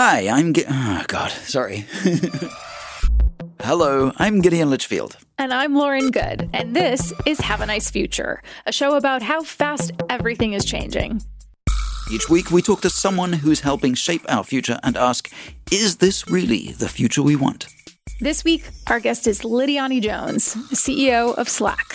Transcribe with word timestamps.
Hi, 0.00 0.28
I'm 0.28 0.54
Gi- 0.54 0.62
oh 0.68 1.04
God, 1.08 1.32
sorry. 1.32 1.84
Hello, 3.60 4.12
I'm 4.16 4.40
Gideon 4.40 4.70
Lichfield. 4.70 5.16
And 5.38 5.52
I'm 5.52 5.74
Lauren 5.74 6.12
Goode, 6.12 6.48
and 6.52 6.76
this 6.76 7.12
is 7.26 7.40
Have 7.40 7.62
a 7.62 7.66
Nice 7.66 7.90
Future, 7.90 8.40
a 8.64 8.70
show 8.70 8.94
about 8.94 9.22
how 9.22 9.42
fast 9.42 9.90
everything 10.08 10.52
is 10.52 10.64
changing. 10.64 11.20
Each 12.12 12.28
week, 12.30 12.52
we 12.52 12.62
talk 12.62 12.80
to 12.82 12.90
someone 12.90 13.32
who's 13.32 13.58
helping 13.58 13.94
shape 13.94 14.24
our 14.28 14.44
future 14.44 14.78
and 14.84 14.96
ask, 14.96 15.32
is 15.72 15.96
this 15.96 16.28
really 16.28 16.70
the 16.74 16.88
future 16.88 17.24
we 17.24 17.34
want? 17.34 17.66
This 18.20 18.44
week, 18.44 18.70
our 18.86 19.00
guest 19.00 19.26
is 19.26 19.40
Lidiane 19.40 20.00
Jones, 20.00 20.54
CEO 20.74 21.36
of 21.36 21.48
Slack. 21.48 21.92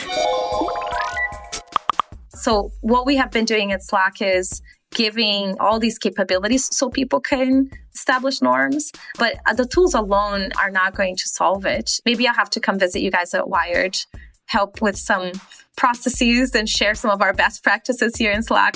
So, 2.32 2.72
what 2.82 3.06
we 3.06 3.16
have 3.16 3.32
been 3.32 3.46
doing 3.46 3.72
at 3.72 3.82
Slack 3.82 4.22
is 4.22 4.62
giving 4.94 5.58
all 5.60 5.80
these 5.80 5.98
capabilities 5.98 6.76
so 6.76 6.90
people 6.90 7.20
can 7.20 7.70
establish 7.94 8.42
norms. 8.42 8.92
But 9.18 9.38
uh, 9.46 9.54
the 9.54 9.66
tools 9.66 9.94
alone 9.94 10.52
are 10.60 10.70
not 10.70 10.96
going 10.96 11.16
to 11.18 11.28
solve 11.28 11.66
it. 11.66 12.00
Maybe 12.06 12.28
I'll 12.28 12.34
have 12.34 12.50
to 12.52 12.60
come 12.60 12.80
visit 12.80 13.02
you 13.02 13.12
guys 13.12 13.34
at 13.34 13.50
Wired, 13.50 13.98
help 14.46 14.82
with 14.82 14.98
some 14.98 15.32
processes 15.76 16.56
and 16.56 16.70
share 16.70 16.96
some 16.96 17.12
of 17.12 17.22
our 17.22 17.34
best 17.34 17.64
practices 17.64 18.16
here 18.16 18.32
in 18.32 18.44
Slack. 18.44 18.76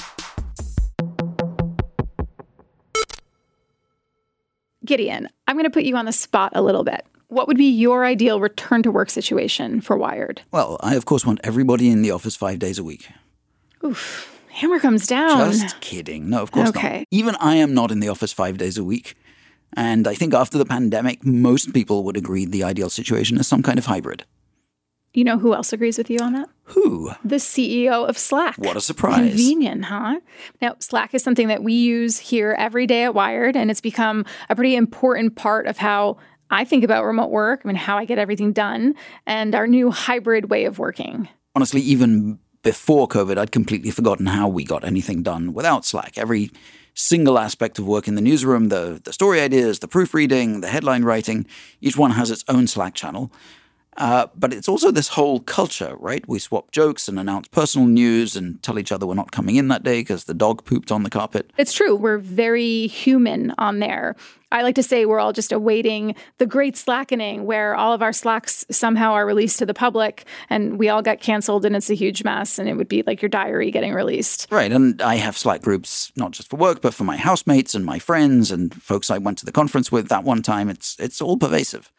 Gideon, 4.86 5.28
I'm 5.48 5.56
going 5.56 5.66
to 5.66 5.70
put 5.70 5.84
you 5.84 5.98
on 5.98 6.06
the 6.06 6.14
spot 6.14 6.54
a 6.56 6.62
little 6.62 6.84
bit. 6.84 7.06
What 7.28 7.48
would 7.48 7.58
be 7.58 7.66
your 7.66 8.06
ideal 8.06 8.40
return 8.40 8.84
to 8.84 8.92
work 8.92 9.10
situation 9.10 9.82
for 9.82 9.98
Wired? 9.98 10.42
Well, 10.52 10.78
I 10.80 10.96
of 10.96 11.06
course 11.06 11.26
want 11.26 11.42
everybody 11.44 11.90
in 11.90 12.02
the 12.02 12.12
office 12.12 12.38
five 12.38 12.60
days 12.60 12.80
a 12.80 12.86
week. 12.86 13.10
Oof. 13.84 14.37
Hammer 14.58 14.80
comes 14.80 15.06
down. 15.06 15.52
Just 15.52 15.80
kidding. 15.82 16.30
No, 16.30 16.42
of 16.42 16.52
course 16.52 16.70
Okay. 16.70 17.00
not. 17.00 17.08
Even 17.12 17.36
I 17.36 17.56
am 17.56 17.76
not 17.76 17.92
in 17.92 18.00
the 18.00 18.10
office 18.10 18.34
five 18.34 18.58
days 18.58 18.76
a 18.78 18.84
week. 18.84 19.16
And 19.76 20.08
I 20.08 20.16
think 20.16 20.34
after 20.34 20.58
the 20.58 20.66
pandemic, 20.66 21.24
most 21.24 21.74
people 21.74 22.04
would 22.06 22.18
agree 22.18 22.46
the 22.46 22.64
ideal 22.64 22.90
situation 22.90 23.38
is 23.38 23.48
some 23.48 23.62
kind 23.62 23.78
of 23.78 23.86
hybrid. 23.86 24.24
You 25.14 25.24
know 25.26 25.38
who 25.38 25.54
else 25.54 25.74
agrees 25.74 26.00
with 26.00 26.10
you 26.10 26.18
on 26.22 26.34
that? 26.34 26.50
Who? 26.66 27.12
The 27.24 27.36
CEO 27.36 28.08
of 28.10 28.18
Slack. 28.18 28.58
What 28.58 28.76
a 28.76 28.82
surprise. 28.82 29.30
Convenient, 29.30 29.86
huh? 29.86 30.22
Now, 30.60 30.76
Slack 30.80 31.14
is 31.14 31.24
something 31.24 31.50
that 31.50 31.62
we 31.64 31.74
use 31.74 32.18
here 32.18 32.56
every 32.58 32.88
day 32.88 33.04
at 33.04 33.14
Wired, 33.14 33.56
and 33.56 33.70
it's 33.70 33.82
become 33.82 34.26
a 34.50 34.56
pretty 34.56 34.76
important 34.76 35.36
part 35.36 35.68
of 35.68 35.78
how 35.78 36.18
I 36.50 36.64
think 36.66 36.84
about 36.84 37.04
remote 37.06 37.30
work, 37.30 37.62
I 37.64 37.68
mean, 37.68 37.76
how 37.76 37.98
I 37.98 38.06
get 38.06 38.18
everything 38.18 38.54
done, 38.54 38.96
and 39.28 39.54
our 39.54 39.68
new 39.68 39.92
hybrid 39.92 40.50
way 40.50 40.66
of 40.66 40.80
working. 40.80 41.30
Honestly, 41.56 41.82
even 41.82 42.40
before 42.68 43.08
COVID, 43.08 43.38
I'd 43.38 43.54
completely 43.54 43.92
forgotten 43.92 44.26
how 44.26 44.50
we 44.50 44.66
got 44.66 44.84
anything 44.84 45.24
done 45.24 45.54
without 45.54 45.86
Slack. 45.86 46.18
Every 46.18 46.52
single 46.94 47.40
aspect 47.40 47.80
of 47.80 47.88
work 47.88 48.10
in 48.10 48.16
the 48.16 48.22
newsroom, 48.22 48.68
the, 48.68 49.00
the 49.02 49.14
story 49.14 49.40
ideas, 49.40 49.80
the 49.80 49.88
proofreading, 49.88 50.60
the 50.60 50.68
headline 50.68 51.06
writing, 51.06 51.46
each 51.80 51.96
one 51.96 52.12
has 52.12 52.30
its 52.30 52.44
own 52.50 52.68
Slack 52.68 52.94
channel. 52.94 53.32
Uh, 53.98 54.28
but 54.36 54.54
it's 54.54 54.70
also 54.70 54.92
this 54.92 55.10
whole 55.10 55.40
culture, 55.40 55.96
right? 56.00 56.28
We 56.28 56.40
swap 56.40 56.72
jokes 56.72 57.08
and 57.08 57.20
announce 57.20 57.48
personal 57.48 57.88
news 57.88 58.36
and 58.36 58.62
tell 58.62 58.78
each 58.78 58.92
other 58.92 59.08
we're 59.08 59.16
not 59.16 59.32
coming 59.32 59.56
in 59.56 59.70
that 59.70 59.84
day 59.84 60.02
because 60.02 60.26
the 60.26 60.34
dog 60.36 60.66
pooped 60.66 60.92
on 60.92 61.04
the 61.04 61.10
carpet. 61.10 61.52
It's 61.58 61.74
true. 61.74 61.96
We're 61.96 62.20
very 62.20 62.88
human 62.88 63.54
on 63.58 63.80
there. 63.80 64.16
I 64.50 64.62
like 64.62 64.76
to 64.76 64.84
say 64.84 65.06
we're 65.06 65.20
all 65.20 65.34
just 65.34 65.52
awaiting 65.52 66.16
the 66.38 66.46
great 66.46 66.78
slackening 66.78 67.46
where 67.46 67.76
all 67.76 67.92
of 67.92 68.02
our 68.02 68.14
slacks 68.14 68.66
somehow 68.72 69.12
are 69.12 69.26
released 69.26 69.60
to 69.60 69.66
the 69.66 69.74
public 69.74 70.26
and 70.50 70.80
we 70.80 70.88
all 70.88 71.02
got 71.02 71.20
canceled 71.20 71.66
and 71.66 71.76
it's 71.76 71.90
a 71.90 71.96
huge 71.96 72.24
mess 72.24 72.58
and 72.58 72.70
it 72.70 72.76
would 72.76 72.88
be 72.88 73.04
like 73.06 73.22
your 73.22 73.28
diary 73.28 73.72
getting 73.72 73.94
released. 73.94 74.48
Right, 74.50 74.72
and 74.72 75.02
I 75.02 75.16
have 75.16 75.38
Slack 75.38 75.62
groups 75.62 76.14
not 76.16 76.32
just 76.32 76.50
for 76.50 76.56
work, 76.56 76.82
but 76.82 76.94
for 76.94 77.04
my 77.04 77.18
housemates 77.18 77.76
and 77.76 77.84
my 77.84 78.00
friends 78.00 78.52
and 78.52 78.74
folks 78.74 79.10
I 79.10 79.18
went 79.18 79.38
to 79.40 79.46
the 79.46 79.52
conference 79.52 79.92
with 79.92 80.08
that 80.08 80.24
one 80.24 80.44
time. 80.44 80.70
It's 80.70 80.96
it's 80.98 81.22
all 81.22 81.36
pervasive. 81.36 81.92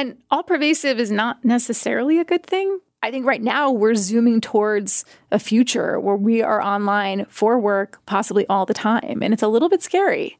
And 0.00 0.16
all 0.30 0.42
pervasive 0.42 0.98
is 0.98 1.10
not 1.10 1.44
necessarily 1.44 2.18
a 2.18 2.24
good 2.24 2.46
thing. 2.46 2.80
I 3.02 3.10
think 3.10 3.26
right 3.26 3.42
now 3.42 3.70
we're 3.70 3.94
zooming 3.94 4.40
towards 4.40 5.04
a 5.30 5.38
future 5.38 6.00
where 6.00 6.16
we 6.16 6.40
are 6.40 6.62
online 6.62 7.26
for 7.26 7.60
work 7.60 8.00
possibly 8.06 8.46
all 8.46 8.64
the 8.64 8.72
time. 8.72 9.22
And 9.22 9.34
it's 9.34 9.42
a 9.42 9.48
little 9.48 9.68
bit 9.68 9.82
scary. 9.82 10.38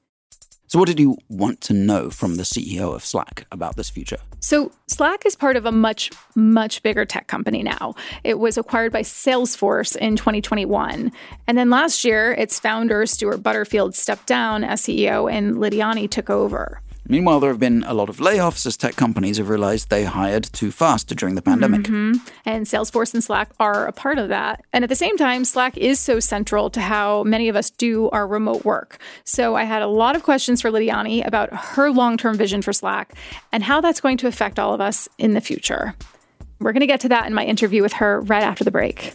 So, 0.69 0.79
what 0.79 0.89
did 0.89 0.99
you 0.99 1.19
want 1.29 1.61
to 1.63 1.75
know 1.75 2.09
from 2.09 2.37
the 2.37 2.43
CEO 2.43 2.95
of 2.95 3.05
Slack 3.05 3.47
about 3.53 3.77
this 3.77 3.91
future? 3.91 4.17
So, 4.39 4.73
Slack 4.87 5.27
is 5.27 5.37
part 5.37 5.57
of 5.57 5.67
a 5.67 5.73
much, 5.73 6.11
much 6.35 6.83
bigger 6.83 7.05
tech 7.05 7.27
company 7.27 7.63
now. 7.63 7.97
It 8.25 8.39
was 8.39 8.57
acquired 8.57 8.93
by 8.93 9.03
Salesforce 9.03 9.95
in 9.95 10.17
2021. 10.17 11.13
And 11.47 11.59
then 11.59 11.69
last 11.69 12.03
year, 12.03 12.33
its 12.33 12.59
founder, 12.59 13.05
Stewart 13.05 13.43
Butterfield, 13.43 13.95
stepped 13.95 14.27
down 14.27 14.65
as 14.65 14.81
CEO 14.81 15.31
and 15.31 15.57
Lidiane 15.57 16.09
took 16.09 16.31
over. 16.31 16.81
Meanwhile, 17.11 17.41
there 17.41 17.51
have 17.51 17.59
been 17.59 17.83
a 17.89 17.93
lot 17.93 18.09
of 18.09 18.19
layoffs 18.19 18.65
as 18.67 18.77
tech 18.77 18.95
companies 18.95 19.39
have 19.39 19.49
realized 19.49 19.91
they 19.91 20.05
hired 20.05 20.45
too 20.45 20.71
fast 20.71 21.09
during 21.17 21.35
the 21.35 21.43
pandemic. 21.43 21.83
Mm-hmm. 21.83 22.25
And 22.45 22.67
Salesforce 22.67 23.13
and 23.15 23.25
Slack 23.25 23.51
are 23.59 23.89
a 23.89 23.93
part 23.93 24.19
of 24.19 24.29
that. 24.29 24.65
And 24.73 24.85
at 24.85 24.89
the 24.89 24.95
same 24.95 25.17
time, 25.17 25.45
Slack 25.45 25.77
is 25.77 25.99
so 25.99 26.21
central 26.21 26.71
to 26.71 26.81
how 26.81 27.25
many 27.25 27.49
of 27.49 27.57
us 27.57 27.69
do 27.69 28.09
our 28.11 28.29
remote 28.29 28.65
work. 28.65 28.99
So 29.25 29.57
I 29.57 29.65
had 29.65 29.83
a 29.83 29.89
lot 29.89 30.15
of 30.15 30.23
questions 30.23 30.63
for 30.63 30.71
Lidiane 30.71 31.27
about 31.27 31.53
her 31.53 31.91
long 31.91 32.17
term 32.17 32.37
vision 32.37 32.63
for 32.63 32.73
Slack 32.73 33.13
and 33.51 33.65
how 33.65 33.81
that's 33.81 34.01
going 34.01 34.17
to 34.19 34.29
affect 34.29 34.61
all 34.61 34.73
of 34.73 34.81
us 34.81 35.09
in 35.19 35.35
the 35.35 35.41
future. 35.41 35.97
We're 36.61 36.73
going 36.73 36.81
to 36.81 36.87
get 36.87 37.01
to 37.01 37.09
that 37.09 37.27
in 37.27 37.35
my 37.35 37.45
interview 37.45 37.83
with 37.83 37.95
her 37.95 38.21
right 38.21 38.45
after 38.45 38.63
the 38.63 38.71
break. 38.71 39.15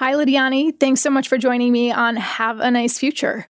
Hi, 0.00 0.14
Lidiane. 0.14 0.80
Thanks 0.80 1.02
so 1.02 1.10
much 1.10 1.28
for 1.28 1.36
joining 1.36 1.72
me 1.72 1.92
on 1.92 2.16
Have 2.16 2.58
a 2.58 2.70
Nice 2.70 2.98
Future. 2.98 3.48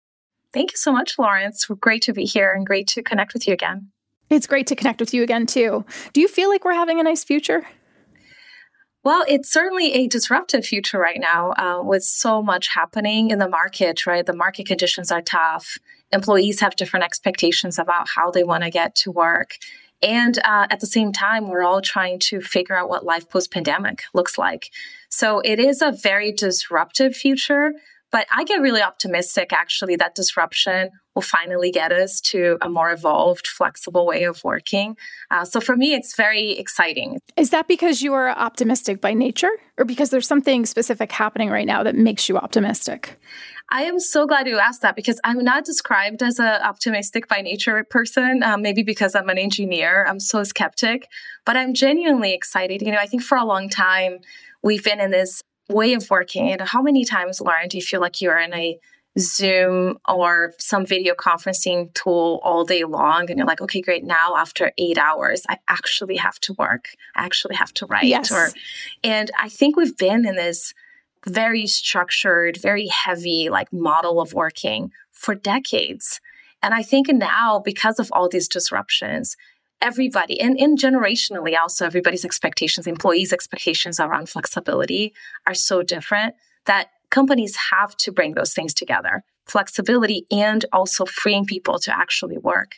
Thank 0.54 0.74
you 0.74 0.78
so 0.78 0.92
much, 0.92 1.18
Lawrence. 1.18 1.66
Great 1.80 2.02
to 2.02 2.12
be 2.12 2.26
here 2.26 2.52
and 2.52 2.66
great 2.66 2.86
to 2.88 3.02
connect 3.02 3.34
with 3.34 3.48
you 3.48 3.54
again. 3.54 3.92
It's 4.30 4.46
great 4.46 4.68
to 4.68 4.76
connect 4.76 5.00
with 5.00 5.14
you 5.14 5.24
again, 5.24 5.46
too. 5.46 5.86
Do 6.12 6.20
you 6.20 6.28
feel 6.28 6.50
like 6.50 6.66
we're 6.66 6.74
having 6.74 7.00
a 7.00 7.04
nice 7.04 7.24
future? 7.24 7.66
Well, 9.06 9.24
it's 9.26 9.50
certainly 9.50 9.94
a 9.94 10.10
disruptive 10.10 10.66
future 10.66 11.00
right 11.00 11.18
now 11.18 11.54
uh, 11.54 11.82
with 11.82 12.04
so 12.04 12.44
much 12.44 12.68
happening 12.68 13.32
in 13.32 13.40
the 13.40 13.48
market, 13.48 14.06
right? 14.06 14.26
The 14.26 14.36
market 14.36 14.66
conditions 14.66 15.14
are 15.14 15.22
tough. 15.22 15.78
Employees 16.12 16.60
have 16.60 16.76
different 16.76 17.06
expectations 17.06 17.80
about 17.80 18.08
how 18.18 18.32
they 18.32 18.44
want 18.44 18.66
to 18.66 18.70
get 18.70 18.96
to 18.96 19.12
work. 19.12 19.52
And 20.04 20.38
uh, 20.40 20.68
at 20.70 20.82
the 20.82 20.86
same 20.86 21.12
time, 21.14 21.50
we're 21.50 21.64
all 21.64 21.82
trying 21.82 22.20
to 22.20 22.42
figure 22.42 22.76
out 22.76 22.90
what 22.90 23.06
life 23.06 23.30
post 23.30 23.52
pandemic 23.52 24.04
looks 24.14 24.38
like. 24.38 24.70
So 25.10 25.40
it 25.40 25.60
is 25.60 25.82
a 25.82 25.92
very 25.92 26.32
disruptive 26.32 27.16
future. 27.16 27.72
But 28.12 28.28
I 28.32 28.44
get 28.44 28.62
really 28.62 28.82
optimistic 28.82 29.52
actually 29.52 29.96
that 29.96 30.14
disruption 30.14 30.92
will 31.16 31.24
finally 31.24 31.72
get 31.72 31.92
us 31.92 32.22
to 32.22 32.60
a 32.62 32.70
more 32.70 32.92
evolved, 32.92 33.48
flexible 33.48 34.06
way 34.06 34.24
of 34.26 34.44
working. 34.44 34.96
Uh, 35.32 35.46
so 35.46 35.60
for 35.60 35.76
me, 35.76 35.96
it's 35.96 36.16
very 36.16 36.52
exciting. 36.52 37.18
Is 37.38 37.50
that 37.50 37.68
because 37.68 38.04
you 38.04 38.14
are 38.14 38.30
optimistic 38.30 39.02
by 39.02 39.16
nature 39.16 39.50
or 39.80 39.86
because 39.86 40.12
there's 40.12 40.28
something 40.28 40.68
specific 40.68 41.12
happening 41.12 41.50
right 41.50 41.66
now 41.66 41.82
that 41.82 41.96
makes 41.96 42.30
you 42.30 42.38
optimistic? 42.38 43.20
I 43.70 43.84
am 43.84 44.00
so 44.00 44.28
glad 44.28 44.48
you 44.48 44.60
asked 44.60 44.82
that 44.82 44.96
because 44.96 45.20
I'm 45.24 45.44
not 45.44 45.66
described 45.66 46.22
as 46.22 46.40
an 46.40 46.62
optimistic 46.62 47.28
by 47.28 47.42
nature 47.42 47.84
person. 47.84 48.44
Um, 48.44 48.62
maybe 48.62 48.84
because 48.84 49.16
I'm 49.16 49.30
an 49.30 49.38
engineer, 49.38 50.06
I'm 50.08 50.20
so 50.20 50.44
skeptic, 50.44 51.08
but 51.46 51.58
I'm 51.58 51.74
genuinely 51.74 52.34
excited. 52.34 52.82
You 52.82 52.92
know, 52.92 53.00
I 53.00 53.08
think 53.08 53.24
for 53.24 53.38
a 53.38 53.46
long 53.46 53.70
time 53.70 54.20
we've 54.62 54.84
been 54.84 55.00
in 55.00 55.12
this 55.12 55.42
way 55.70 55.94
of 55.94 56.10
working. 56.10 56.52
And 56.52 56.62
how 56.62 56.82
many 56.82 57.06
times, 57.06 57.42
Lauren, 57.42 57.68
do 57.68 57.78
you 57.78 57.84
feel 57.84 58.02
like 58.02 58.22
you're 58.22 58.40
in 58.40 58.54
a 58.54 58.78
Zoom 59.20 60.00
or 60.10 60.54
some 60.58 60.86
video 60.86 61.14
conferencing 61.14 61.94
tool 61.94 62.40
all 62.44 62.66
day 62.66 62.84
long 62.84 63.30
and 63.30 63.38
you're 63.38 63.48
like, 63.48 63.62
okay, 63.62 63.82
great. 63.82 64.04
Now 64.04 64.36
after 64.36 64.72
eight 64.78 64.98
hours, 64.98 65.44
I 65.48 65.60
actually 65.68 66.16
have 66.18 66.40
to 66.42 66.54
work. 66.54 66.90
I 67.16 67.24
actually 67.24 67.56
have 67.56 67.74
to 67.76 67.86
write. 67.86 68.06
Yes. 68.06 68.32
Or 68.32 68.50
and 69.04 69.30
I 69.40 69.50
think 69.50 69.78
we've 69.78 69.96
been 69.96 70.26
in 70.26 70.36
this 70.36 70.74
very 71.26 71.68
structured, 71.68 72.58
very 72.58 72.88
heavy 72.88 73.50
like 73.50 73.72
model 73.72 74.20
of 74.20 74.34
working 74.34 74.92
for 75.12 75.36
decades. 75.36 76.20
And 76.62 76.74
I 76.74 76.84
think 76.84 77.08
now, 77.10 77.62
because 77.64 78.00
of 78.00 78.10
all 78.12 78.30
these 78.30 78.48
disruptions, 78.48 79.36
everybody 79.82 80.40
and, 80.40 80.58
and 80.60 80.78
generationally 80.78 81.58
also 81.60 81.86
everybody's 81.86 82.24
expectations, 82.26 82.88
employees' 82.88 83.34
expectations 83.34 84.00
around 84.00 84.30
flexibility 84.30 85.14
are 85.46 85.54
so 85.54 85.84
different 85.84 86.36
that 86.66 86.88
companies 87.10 87.58
have 87.72 87.96
to 87.98 88.12
bring 88.12 88.34
those 88.34 88.54
things 88.54 88.74
together 88.74 89.24
flexibility 89.46 90.26
and 90.32 90.66
also 90.72 91.06
freeing 91.06 91.46
people 91.46 91.78
to 91.78 91.96
actually 91.96 92.38
work. 92.38 92.78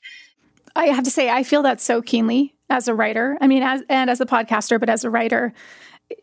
I 0.76 0.88
have 0.88 1.04
to 1.04 1.12
say, 1.12 1.30
I 1.30 1.44
feel 1.44 1.62
that 1.62 1.80
so 1.80 2.02
keenly 2.02 2.56
as 2.70 2.88
a 2.88 2.96
writer. 2.96 3.38
I 3.40 3.48
mean, 3.48 3.64
as 3.64 3.84
and 3.88 4.10
as 4.10 4.20
a 4.20 4.26
podcaster, 4.26 4.80
but 4.80 4.90
as 4.90 5.04
a 5.04 5.10
writer, 5.10 5.54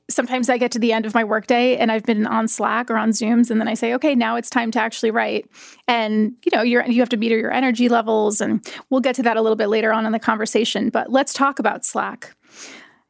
sometimes 0.09 0.49
I 0.49 0.59
get 0.59 0.73
to 0.73 0.79
the 0.79 0.93
end 0.93 1.07
of 1.07 1.15
my 1.15 1.25
workday 1.25 1.77
and 1.77 1.91
I've 1.91 2.05
been 2.05 2.27
on 2.27 2.49
Slack 2.49 2.91
or 2.91 2.97
on 2.97 3.11
Zooms, 3.11 3.51
and 3.51 3.61
then 3.61 3.69
I 3.69 3.75
say, 3.75 3.95
okay, 3.95 4.15
now 4.15 4.37
it's 4.37 4.51
time 4.51 4.71
to 4.73 4.81
actually 4.81 5.11
write. 5.11 5.51
And 5.89 6.35
you 6.45 6.57
know, 6.57 6.63
you 6.63 7.01
have 7.01 7.09
to 7.11 7.17
meter 7.17 7.37
your 7.37 7.53
energy 7.53 7.89
levels, 7.89 8.41
and 8.41 8.67
we'll 8.91 9.01
get 9.01 9.15
to 9.17 9.23
that 9.23 9.37
a 9.37 9.43
little 9.43 9.57
bit 9.57 9.69
later 9.69 9.93
on 9.93 10.07
in 10.07 10.13
the 10.13 10.19
conversation. 10.19 10.91
But 10.91 11.11
let's 11.11 11.33
talk 11.33 11.59
about 11.59 11.85
Slack. 11.85 12.35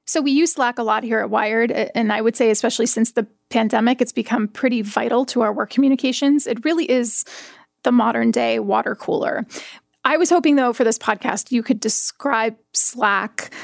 So 0.04 0.20
we 0.20 0.32
use 0.32 0.52
Slack 0.52 0.78
a 0.78 0.82
lot 0.82 1.04
here 1.04 1.20
at 1.20 1.30
Wired, 1.30 1.70
and 1.70 2.12
I 2.12 2.20
would 2.20 2.36
say, 2.36 2.50
especially 2.50 2.86
since 2.86 3.12
the 3.12 3.26
pandemic, 3.50 4.00
it's 4.00 4.12
become 4.12 4.48
pretty 4.48 4.82
vital 4.82 5.24
to 5.26 5.42
our 5.42 5.52
work 5.52 5.70
communications. 5.70 6.46
It 6.46 6.64
really 6.64 6.90
is 6.90 7.24
the 7.84 7.92
modern 7.92 8.30
day 8.30 8.58
water 8.58 8.94
cooler. 8.94 9.46
I 10.04 10.16
was 10.16 10.28
hoping, 10.28 10.56
though, 10.56 10.72
for 10.72 10.82
this 10.82 10.98
podcast, 10.98 11.52
you 11.52 11.62
could 11.62 11.78
describe 11.78 12.56
Slack 12.72 13.54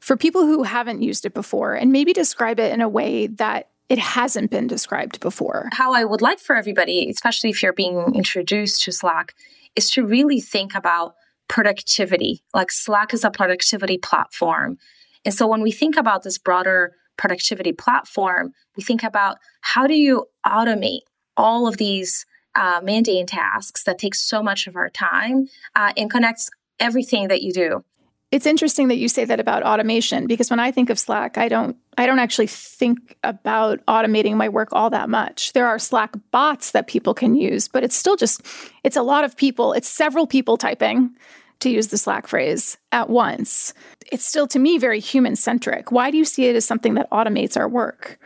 for 0.00 0.16
people 0.16 0.46
who 0.46 0.62
haven't 0.62 1.02
used 1.02 1.24
it 1.24 1.34
before 1.34 1.74
and 1.74 1.92
maybe 1.92 2.12
describe 2.12 2.60
it 2.60 2.72
in 2.72 2.80
a 2.80 2.88
way 2.88 3.26
that 3.26 3.68
it 3.88 3.98
hasn't 3.98 4.50
been 4.50 4.66
described 4.66 5.20
before. 5.20 5.68
How 5.72 5.94
I 5.94 6.04
would 6.04 6.20
like 6.20 6.38
for 6.38 6.54
everybody, 6.56 7.08
especially 7.08 7.50
if 7.50 7.62
you're 7.62 7.72
being 7.72 8.14
introduced 8.14 8.82
to 8.84 8.92
Slack, 8.92 9.34
is 9.74 9.90
to 9.90 10.06
really 10.06 10.40
think 10.40 10.74
about 10.74 11.14
productivity. 11.48 12.42
Like 12.52 12.70
Slack 12.70 13.14
is 13.14 13.24
a 13.24 13.30
productivity 13.30 13.96
platform. 13.96 14.78
And 15.24 15.34
so 15.34 15.46
when 15.46 15.62
we 15.62 15.72
think 15.72 15.96
about 15.96 16.22
this 16.22 16.38
broader 16.38 16.92
productivity 17.16 17.72
platform, 17.72 18.52
we 18.76 18.82
think 18.82 19.02
about 19.02 19.38
how 19.62 19.86
do 19.86 19.94
you 19.94 20.26
automate 20.46 21.00
all 21.36 21.66
of 21.66 21.78
these 21.78 22.26
uh, 22.54 22.80
mundane 22.82 23.26
tasks 23.26 23.84
that 23.84 23.98
take 23.98 24.14
so 24.14 24.42
much 24.42 24.66
of 24.66 24.76
our 24.76 24.90
time 24.90 25.46
uh, 25.74 25.92
and 25.96 26.10
connects 26.10 26.50
everything 26.78 27.28
that 27.28 27.42
you 27.42 27.52
do. 27.52 27.84
It's 28.30 28.46
interesting 28.46 28.88
that 28.88 28.98
you 28.98 29.08
say 29.08 29.24
that 29.24 29.40
about 29.40 29.62
automation 29.62 30.26
because 30.26 30.50
when 30.50 30.60
I 30.60 30.70
think 30.70 30.90
of 30.90 30.98
Slack, 30.98 31.38
I 31.38 31.48
don't 31.48 31.76
I 31.96 32.06
don't 32.06 32.18
actually 32.18 32.46
think 32.46 33.16
about 33.24 33.84
automating 33.86 34.34
my 34.34 34.48
work 34.48 34.68
all 34.72 34.90
that 34.90 35.08
much. 35.08 35.54
There 35.54 35.66
are 35.66 35.78
Slack 35.78 36.14
bots 36.30 36.72
that 36.72 36.86
people 36.86 37.14
can 37.14 37.34
use, 37.34 37.68
but 37.68 37.84
it's 37.84 37.96
still 37.96 38.16
just 38.16 38.42
it's 38.84 38.96
a 38.96 39.02
lot 39.02 39.24
of 39.24 39.36
people, 39.36 39.72
it's 39.72 39.88
several 39.88 40.26
people 40.26 40.58
typing 40.58 41.16
to 41.60 41.70
use 41.70 41.88
the 41.88 41.98
Slack 41.98 42.26
phrase 42.26 42.76
at 42.92 43.08
once. 43.08 43.72
It's 44.12 44.26
still 44.26 44.46
to 44.48 44.58
me 44.58 44.78
very 44.78 45.00
human 45.00 45.34
centric. 45.34 45.90
Why 45.90 46.10
do 46.10 46.18
you 46.18 46.24
see 46.24 46.46
it 46.46 46.56
as 46.56 46.66
something 46.66 46.94
that 46.94 47.10
automates 47.10 47.56
our 47.56 47.68
work? 47.68 48.18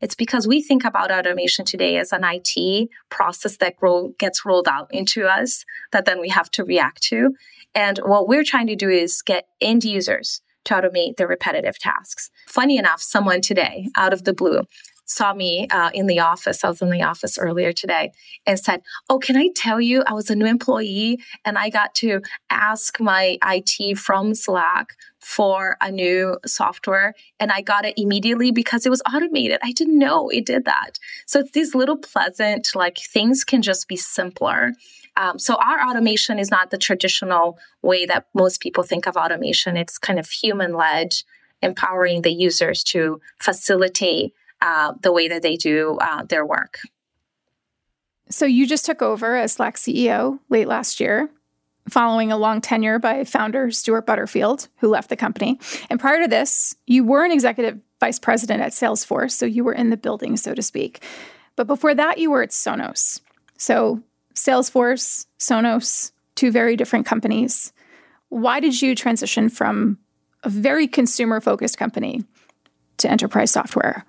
It's 0.00 0.14
because 0.14 0.46
we 0.46 0.62
think 0.62 0.84
about 0.84 1.10
automation 1.10 1.64
today 1.64 1.96
as 1.96 2.12
an 2.12 2.22
IT 2.24 2.88
process 3.08 3.56
that 3.56 3.74
gets 4.18 4.44
rolled 4.44 4.68
out 4.68 4.92
into 4.92 5.26
us 5.26 5.64
that 5.92 6.04
then 6.04 6.20
we 6.20 6.28
have 6.28 6.50
to 6.52 6.64
react 6.64 7.02
to. 7.04 7.34
And 7.74 7.98
what 7.98 8.28
we're 8.28 8.44
trying 8.44 8.68
to 8.68 8.76
do 8.76 8.88
is 8.88 9.22
get 9.22 9.48
end 9.60 9.84
users 9.84 10.40
to 10.64 10.74
automate 10.74 11.16
the 11.16 11.26
repetitive 11.26 11.78
tasks. 11.78 12.30
Funny 12.46 12.76
enough, 12.76 13.00
someone 13.00 13.40
today 13.40 13.88
out 13.96 14.12
of 14.12 14.24
the 14.24 14.32
blue 14.34 14.62
saw 15.08 15.32
me 15.34 15.66
uh, 15.70 15.90
in 15.92 16.06
the 16.06 16.20
office. 16.20 16.62
I 16.62 16.68
was 16.68 16.82
in 16.82 16.90
the 16.90 17.02
office 17.02 17.38
earlier 17.38 17.72
today 17.72 18.12
and 18.46 18.58
said, 18.58 18.82
Oh, 19.08 19.18
can 19.18 19.36
I 19.36 19.48
tell 19.56 19.80
you, 19.80 20.04
I 20.06 20.12
was 20.12 20.30
a 20.30 20.36
new 20.36 20.46
employee 20.46 21.18
and 21.44 21.58
I 21.58 21.70
got 21.70 21.94
to 21.96 22.20
ask 22.50 23.00
my 23.00 23.38
IT 23.44 23.98
from 23.98 24.34
Slack 24.34 24.94
for 25.18 25.76
a 25.80 25.90
new 25.90 26.38
software 26.46 27.14
and 27.40 27.50
I 27.50 27.62
got 27.62 27.84
it 27.84 27.94
immediately 27.96 28.50
because 28.50 28.86
it 28.86 28.90
was 28.90 29.02
automated. 29.12 29.58
I 29.62 29.72
didn't 29.72 29.98
know 29.98 30.28
it 30.28 30.46
did 30.46 30.66
that. 30.66 30.98
So 31.26 31.40
it's 31.40 31.50
these 31.52 31.74
little 31.74 31.96
pleasant, 31.96 32.68
like 32.74 32.98
things 32.98 33.44
can 33.44 33.62
just 33.62 33.88
be 33.88 33.96
simpler. 33.96 34.72
Um, 35.16 35.38
so 35.38 35.56
our 35.56 35.88
automation 35.88 36.38
is 36.38 36.50
not 36.50 36.70
the 36.70 36.78
traditional 36.78 37.58
way 37.82 38.06
that 38.06 38.26
most 38.34 38.60
people 38.60 38.84
think 38.84 39.06
of 39.06 39.16
automation. 39.16 39.76
It's 39.76 39.98
kind 39.98 40.18
of 40.18 40.28
human 40.28 40.74
led, 40.74 41.14
empowering 41.60 42.22
the 42.22 42.32
users 42.32 42.84
to 42.84 43.20
facilitate 43.40 44.32
uh, 44.60 44.94
the 45.02 45.12
way 45.12 45.28
that 45.28 45.42
they 45.42 45.56
do 45.56 45.98
uh, 46.00 46.24
their 46.24 46.44
work. 46.44 46.80
So 48.30 48.44
you 48.44 48.66
just 48.66 48.84
took 48.84 49.00
over 49.00 49.36
as 49.36 49.52
Slack 49.52 49.76
CEO 49.76 50.38
late 50.50 50.68
last 50.68 51.00
year, 51.00 51.30
following 51.88 52.30
a 52.30 52.36
long 52.36 52.60
tenure 52.60 52.98
by 52.98 53.24
founder 53.24 53.70
Stewart 53.70 54.06
Butterfield, 54.06 54.68
who 54.78 54.88
left 54.88 55.08
the 55.08 55.16
company. 55.16 55.58
And 55.88 55.98
prior 55.98 56.22
to 56.22 56.28
this, 56.28 56.74
you 56.86 57.04
were 57.04 57.24
an 57.24 57.32
executive 57.32 57.80
vice 58.00 58.18
president 58.18 58.62
at 58.62 58.72
Salesforce, 58.72 59.32
so 59.32 59.46
you 59.46 59.64
were 59.64 59.72
in 59.72 59.90
the 59.90 59.96
building, 59.96 60.36
so 60.36 60.54
to 60.54 60.62
speak. 60.62 61.02
But 61.56 61.66
before 61.66 61.94
that, 61.94 62.18
you 62.18 62.30
were 62.30 62.42
at 62.42 62.50
Sonos. 62.50 63.20
So 63.56 64.02
Salesforce, 64.34 65.26
Sonos, 65.38 66.12
two 66.34 66.52
very 66.52 66.76
different 66.76 67.06
companies. 67.06 67.72
Why 68.28 68.60
did 68.60 68.80
you 68.80 68.94
transition 68.94 69.48
from 69.48 69.98
a 70.44 70.48
very 70.48 70.86
consumer 70.86 71.40
focused 71.40 71.78
company 71.78 72.24
to 72.98 73.10
enterprise 73.10 73.50
software? 73.50 74.04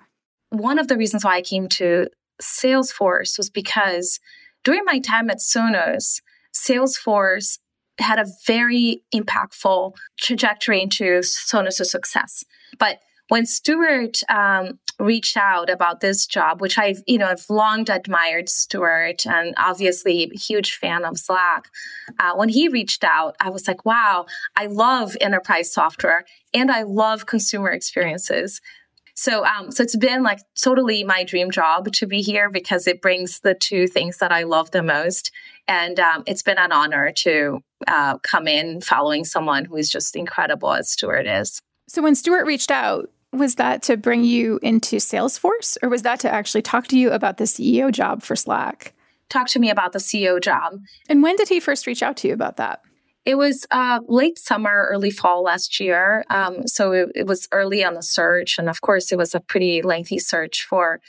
One 0.50 0.78
of 0.78 0.88
the 0.88 0.96
reasons 0.96 1.24
why 1.24 1.36
I 1.36 1.42
came 1.42 1.68
to 1.70 2.08
Salesforce 2.42 3.38
was 3.38 3.50
because 3.50 4.18
during 4.64 4.84
my 4.84 4.98
time 4.98 5.30
at 5.30 5.38
Sonos, 5.38 6.20
Salesforce 6.54 7.58
had 7.98 8.18
a 8.18 8.26
very 8.46 9.02
impactful 9.14 9.94
trajectory 10.18 10.82
into 10.82 11.20
Sonos' 11.20 11.86
success. 11.86 12.44
But 12.78 13.00
when 13.28 13.46
Stewart 13.46 14.18
um, 14.28 14.78
reached 14.98 15.36
out 15.36 15.70
about 15.70 16.00
this 16.00 16.26
job, 16.26 16.60
which 16.60 16.78
I've, 16.78 17.00
you 17.06 17.16
know, 17.16 17.26
I've 17.26 17.48
long 17.48 17.88
admired 17.88 18.48
Stewart 18.48 19.24
and 19.24 19.54
obviously 19.56 20.30
huge 20.34 20.74
fan 20.74 21.04
of 21.04 21.16
Slack. 21.16 21.68
Uh, 22.18 22.32
when 22.34 22.48
he 22.48 22.68
reached 22.68 23.04
out, 23.04 23.36
I 23.40 23.50
was 23.50 23.68
like, 23.68 23.84
wow, 23.84 24.26
I 24.56 24.66
love 24.66 25.16
enterprise 25.20 25.72
software 25.72 26.24
and 26.52 26.70
I 26.70 26.82
love 26.82 27.26
consumer 27.26 27.70
experiences. 27.70 28.60
So, 29.20 29.44
um, 29.44 29.70
so 29.70 29.82
it's 29.82 29.96
been 29.96 30.22
like 30.22 30.40
totally 30.58 31.04
my 31.04 31.24
dream 31.24 31.50
job 31.50 31.92
to 31.92 32.06
be 32.06 32.22
here 32.22 32.48
because 32.48 32.86
it 32.86 33.02
brings 33.02 33.40
the 33.40 33.52
two 33.52 33.86
things 33.86 34.16
that 34.16 34.32
I 34.32 34.44
love 34.44 34.70
the 34.70 34.82
most. 34.82 35.30
And 35.68 36.00
um, 36.00 36.22
it's 36.26 36.40
been 36.40 36.56
an 36.56 36.72
honor 36.72 37.12
to 37.16 37.62
uh, 37.86 38.16
come 38.20 38.48
in 38.48 38.80
following 38.80 39.26
someone 39.26 39.66
who 39.66 39.76
is 39.76 39.90
just 39.90 40.16
incredible 40.16 40.72
as 40.72 40.90
Stewart 40.90 41.26
is. 41.26 41.60
So, 41.86 42.00
when 42.00 42.14
Stewart 42.14 42.46
reached 42.46 42.70
out, 42.70 43.10
was 43.30 43.56
that 43.56 43.82
to 43.82 43.98
bring 43.98 44.24
you 44.24 44.58
into 44.62 44.96
Salesforce 44.96 45.76
or 45.82 45.90
was 45.90 46.00
that 46.00 46.20
to 46.20 46.32
actually 46.32 46.62
talk 46.62 46.86
to 46.86 46.98
you 46.98 47.10
about 47.10 47.36
the 47.36 47.44
CEO 47.44 47.92
job 47.92 48.22
for 48.22 48.34
Slack? 48.34 48.94
Talk 49.28 49.48
to 49.48 49.58
me 49.58 49.68
about 49.68 49.92
the 49.92 49.98
CEO 49.98 50.40
job. 50.40 50.80
And 51.10 51.22
when 51.22 51.36
did 51.36 51.50
he 51.50 51.60
first 51.60 51.86
reach 51.86 52.02
out 52.02 52.16
to 52.18 52.28
you 52.28 52.32
about 52.32 52.56
that? 52.56 52.80
It 53.24 53.36
was 53.36 53.66
uh, 53.70 54.00
late 54.08 54.38
summer, 54.38 54.88
early 54.90 55.10
fall 55.10 55.42
last 55.42 55.78
year. 55.78 56.24
Um, 56.30 56.66
so 56.66 56.92
it, 56.92 57.08
it, 57.14 57.26
was 57.26 57.48
early 57.52 57.84
on 57.84 57.94
the 57.94 58.02
search. 58.02 58.58
And 58.58 58.68
of 58.68 58.80
course, 58.80 59.12
it 59.12 59.18
was 59.18 59.34
a 59.34 59.40
pretty 59.40 59.82
lengthy 59.82 60.18
search 60.18 60.64
for 60.64 61.00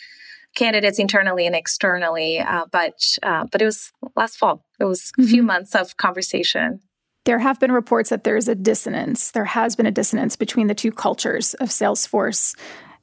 candidates 0.54 1.00
internally 1.00 1.46
and 1.46 1.56
externally. 1.56 2.40
Uh, 2.40 2.66
but, 2.70 3.18
uh, 3.24 3.46
but 3.50 3.62
it 3.62 3.66
was 3.66 3.94
last 4.16 4.38
fall. 4.38 4.66
It 4.80 4.84
was 4.84 5.04
mm-hmm. 5.04 5.22
a 5.22 5.26
few 5.26 5.38
mm-hmm. 5.38 5.48
months 5.48 5.74
of 5.74 5.96
conversation. 5.96 6.82
There 7.24 7.40
have 7.40 7.60
been 7.60 7.72
reports 7.72 8.10
that 8.10 8.24
there's 8.24 8.48
a 8.48 8.56
dissonance. 8.56 9.32
There 9.32 9.46
has 9.46 9.76
been 9.76 9.86
a 9.86 9.92
dissonance 9.92 10.36
between 10.36 10.68
the 10.68 10.76
two 10.76 10.92
cultures 10.92 11.54
of 11.56 11.70
Salesforce 11.70 12.58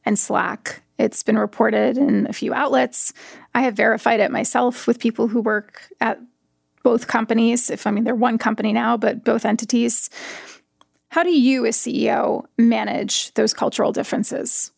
and 0.04 0.18
Slack. 0.18 0.82
It's 0.98 1.22
been 1.22 1.38
reported 1.38 1.96
in 1.96 2.26
a 2.28 2.32
few 2.32 2.52
outlets. 2.52 3.12
I 3.54 3.62
have 3.62 3.74
verified 3.74 4.20
it 4.20 4.32
myself 4.32 4.86
with 4.86 4.98
people 4.98 5.28
who 5.28 5.40
work 5.40 5.88
at 6.00 6.18
both 6.82 7.06
companies, 7.06 7.70
if 7.70 7.86
I 7.86 7.90
mean 7.90 8.04
they're 8.04 8.14
one 8.14 8.38
company 8.38 8.72
now, 8.72 8.96
but 8.96 9.24
both 9.24 9.44
entities. 9.44 10.10
How 11.10 11.22
do 11.22 11.30
you, 11.30 11.64
as 11.64 11.76
CEO, 11.76 12.44
manage 12.58 13.32
those 13.34 13.54
cultural 13.54 13.92
differences? 13.92 14.72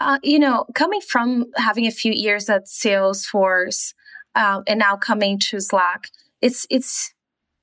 Uh, 0.00 0.18
you 0.22 0.38
know, 0.38 0.66
coming 0.74 1.00
from 1.00 1.46
having 1.56 1.86
a 1.86 1.90
few 1.90 2.12
years 2.12 2.50
at 2.50 2.66
Salesforce 2.66 3.94
uh, 4.34 4.62
and 4.66 4.78
now 4.78 4.96
coming 4.96 5.38
to 5.38 5.60
Slack, 5.60 6.10
it's 6.42 6.66
it's 6.70 7.14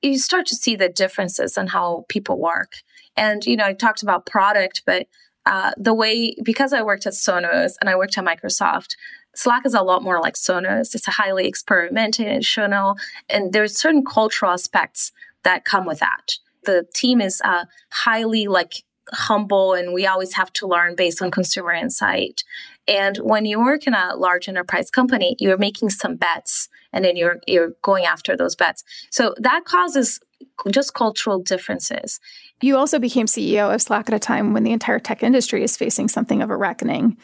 you 0.02 0.18
start 0.18 0.46
to 0.46 0.56
see 0.56 0.76
the 0.76 0.88
differences 0.88 1.56
in 1.56 1.68
how 1.68 2.04
people 2.08 2.38
work. 2.38 2.72
And 3.16 3.44
you 3.44 3.56
know, 3.56 3.64
I 3.64 3.72
talked 3.72 4.02
about 4.02 4.26
product, 4.26 4.82
but 4.84 5.06
uh, 5.46 5.72
the 5.76 5.94
way 5.94 6.34
because 6.42 6.72
I 6.72 6.82
worked 6.82 7.06
at 7.06 7.12
Sonos 7.12 7.74
and 7.80 7.88
I 7.88 7.96
worked 7.96 8.18
at 8.18 8.24
Microsoft, 8.24 8.96
Slack 9.34 9.66
is 9.66 9.74
a 9.74 9.82
lot 9.82 10.02
more 10.02 10.20
like 10.20 10.34
Sonos. 10.34 10.94
It's 10.94 11.08
a 11.08 11.12
highly 11.12 11.46
experimental, 11.46 12.96
and 13.28 13.52
there's 13.52 13.78
certain 13.78 14.04
cultural 14.04 14.52
aspects 14.52 15.12
that 15.42 15.64
come 15.64 15.86
with 15.86 16.00
that. 16.00 16.36
The 16.64 16.86
team 16.94 17.20
is 17.20 17.40
uh, 17.44 17.64
highly 17.90 18.46
like 18.46 18.84
humble, 19.12 19.74
and 19.74 19.92
we 19.92 20.06
always 20.06 20.34
have 20.34 20.52
to 20.54 20.66
learn 20.66 20.96
based 20.96 21.22
on 21.22 21.30
consumer 21.30 21.72
insight. 21.72 22.42
And 22.86 23.16
when 23.18 23.44
you 23.44 23.58
work 23.58 23.86
in 23.86 23.94
a 23.94 24.14
large 24.16 24.48
enterprise 24.48 24.90
company, 24.90 25.36
you're 25.38 25.58
making 25.58 25.90
some 25.90 26.16
bets, 26.16 26.68
and 26.92 27.04
then 27.04 27.16
you're 27.16 27.40
you're 27.46 27.72
going 27.82 28.04
after 28.04 28.36
those 28.36 28.56
bets. 28.56 28.84
So 29.10 29.34
that 29.38 29.64
causes 29.64 30.20
just 30.70 30.94
cultural 30.94 31.38
differences. 31.40 32.20
You 32.60 32.76
also 32.76 32.98
became 32.98 33.26
CEO 33.26 33.74
of 33.74 33.82
Slack 33.82 34.08
at 34.08 34.14
a 34.14 34.18
time 34.18 34.52
when 34.52 34.62
the 34.62 34.72
entire 34.72 34.98
tech 34.98 35.22
industry 35.22 35.62
is 35.62 35.76
facing 35.76 36.08
something 36.08 36.42
of 36.42 36.50
a 36.50 36.56
reckoning. 36.56 37.16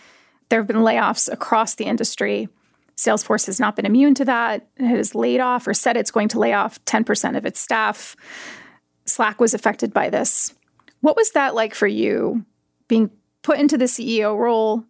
There 0.51 0.61
have 0.61 0.67
been 0.67 0.77
layoffs 0.77 1.33
across 1.33 1.77
the 1.77 1.85
industry. 1.85 2.49
Salesforce 2.97 3.47
has 3.47 3.59
not 3.59 3.77
been 3.77 3.87
immune 3.87 4.15
to 4.17 4.25
that. 4.27 4.69
It 4.77 4.87
has 4.87 5.15
laid 5.15 5.41
off 5.41 5.67
or 5.67 5.73
said 5.73 5.97
it's 5.97 6.11
going 6.11 6.29
to 6.29 6.39
lay 6.39 6.53
off 6.53 6.85
10% 6.85 7.37
of 7.37 7.47
its 7.47 7.59
staff. 7.59 8.15
Slack 9.07 9.41
was 9.41 9.55
affected 9.55 9.93
by 9.95 10.11
this. 10.11 10.53
What 11.01 11.17
was 11.17 11.31
that 11.31 11.55
like 11.55 11.75
for 11.75 11.87
you 11.87 12.45
being 12.89 13.11
put 13.43 13.59
into 13.59 13.79
the 13.79 13.87
CEO 13.87 14.37
role 14.37 14.85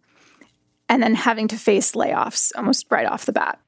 and 0.89 1.01
then 1.01 1.15
having 1.15 1.47
to 1.47 1.57
face 1.57 1.93
layoffs 1.93 2.51
almost 2.57 2.87
right 2.89 3.05
off 3.05 3.25
the 3.25 3.31
bat? 3.31 3.59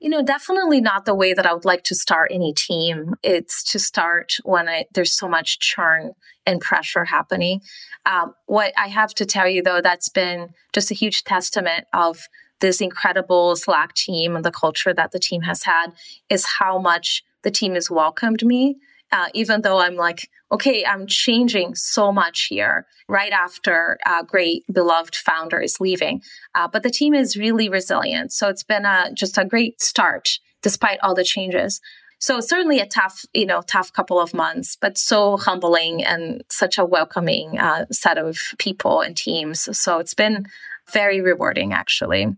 You 0.00 0.10
know, 0.10 0.22
definitely 0.22 0.80
not 0.80 1.06
the 1.06 1.14
way 1.14 1.34
that 1.34 1.44
I 1.44 1.52
would 1.52 1.64
like 1.64 1.82
to 1.84 1.94
start 1.94 2.30
any 2.32 2.52
team. 2.52 3.14
It's 3.24 3.64
to 3.72 3.80
start 3.80 4.36
when 4.44 4.68
I, 4.68 4.86
there's 4.94 5.12
so 5.12 5.28
much 5.28 5.58
churn 5.58 6.12
and 6.46 6.60
pressure 6.60 7.04
happening. 7.04 7.62
Um, 8.06 8.34
what 8.46 8.72
I 8.78 8.86
have 8.88 9.12
to 9.14 9.26
tell 9.26 9.48
you, 9.48 9.60
though, 9.60 9.80
that's 9.80 10.08
been 10.08 10.50
just 10.72 10.92
a 10.92 10.94
huge 10.94 11.24
testament 11.24 11.86
of 11.92 12.28
this 12.60 12.80
incredible 12.80 13.56
Slack 13.56 13.94
team 13.94 14.36
and 14.36 14.44
the 14.44 14.52
culture 14.52 14.94
that 14.94 15.10
the 15.10 15.18
team 15.18 15.42
has 15.42 15.64
had 15.64 15.88
is 16.28 16.46
how 16.58 16.78
much 16.78 17.24
the 17.42 17.50
team 17.50 17.74
has 17.74 17.90
welcomed 17.90 18.44
me. 18.44 18.76
Uh, 19.10 19.26
even 19.34 19.62
though 19.62 19.78
I'm 19.78 19.96
like, 19.96 20.28
okay, 20.52 20.84
I'm 20.84 21.06
changing 21.06 21.74
so 21.74 22.12
much 22.12 22.46
here 22.50 22.86
right 23.08 23.32
after 23.32 23.98
a 24.06 24.24
great 24.24 24.64
beloved 24.72 25.16
founder 25.16 25.60
is 25.60 25.80
leaving. 25.80 26.22
Uh, 26.54 26.68
but 26.68 26.82
the 26.82 26.90
team 26.90 27.14
is 27.14 27.36
really 27.36 27.68
resilient. 27.68 28.32
So 28.32 28.48
it's 28.48 28.64
been 28.64 28.84
a, 28.84 29.10
just 29.14 29.38
a 29.38 29.44
great 29.44 29.80
start 29.80 30.38
despite 30.62 30.98
all 31.02 31.14
the 31.14 31.24
changes. 31.24 31.80
So 32.20 32.40
certainly 32.40 32.80
a 32.80 32.86
tough, 32.86 33.24
you 33.32 33.46
know, 33.46 33.62
tough 33.62 33.92
couple 33.92 34.20
of 34.20 34.34
months, 34.34 34.76
but 34.80 34.98
so 34.98 35.36
humbling 35.36 36.04
and 36.04 36.42
such 36.50 36.76
a 36.76 36.84
welcoming 36.84 37.58
uh, 37.58 37.86
set 37.92 38.18
of 38.18 38.38
people 38.58 39.00
and 39.00 39.16
teams. 39.16 39.68
So 39.78 39.98
it's 39.98 40.14
been 40.14 40.46
very 40.92 41.20
rewarding, 41.20 41.72
actually. 41.72 42.34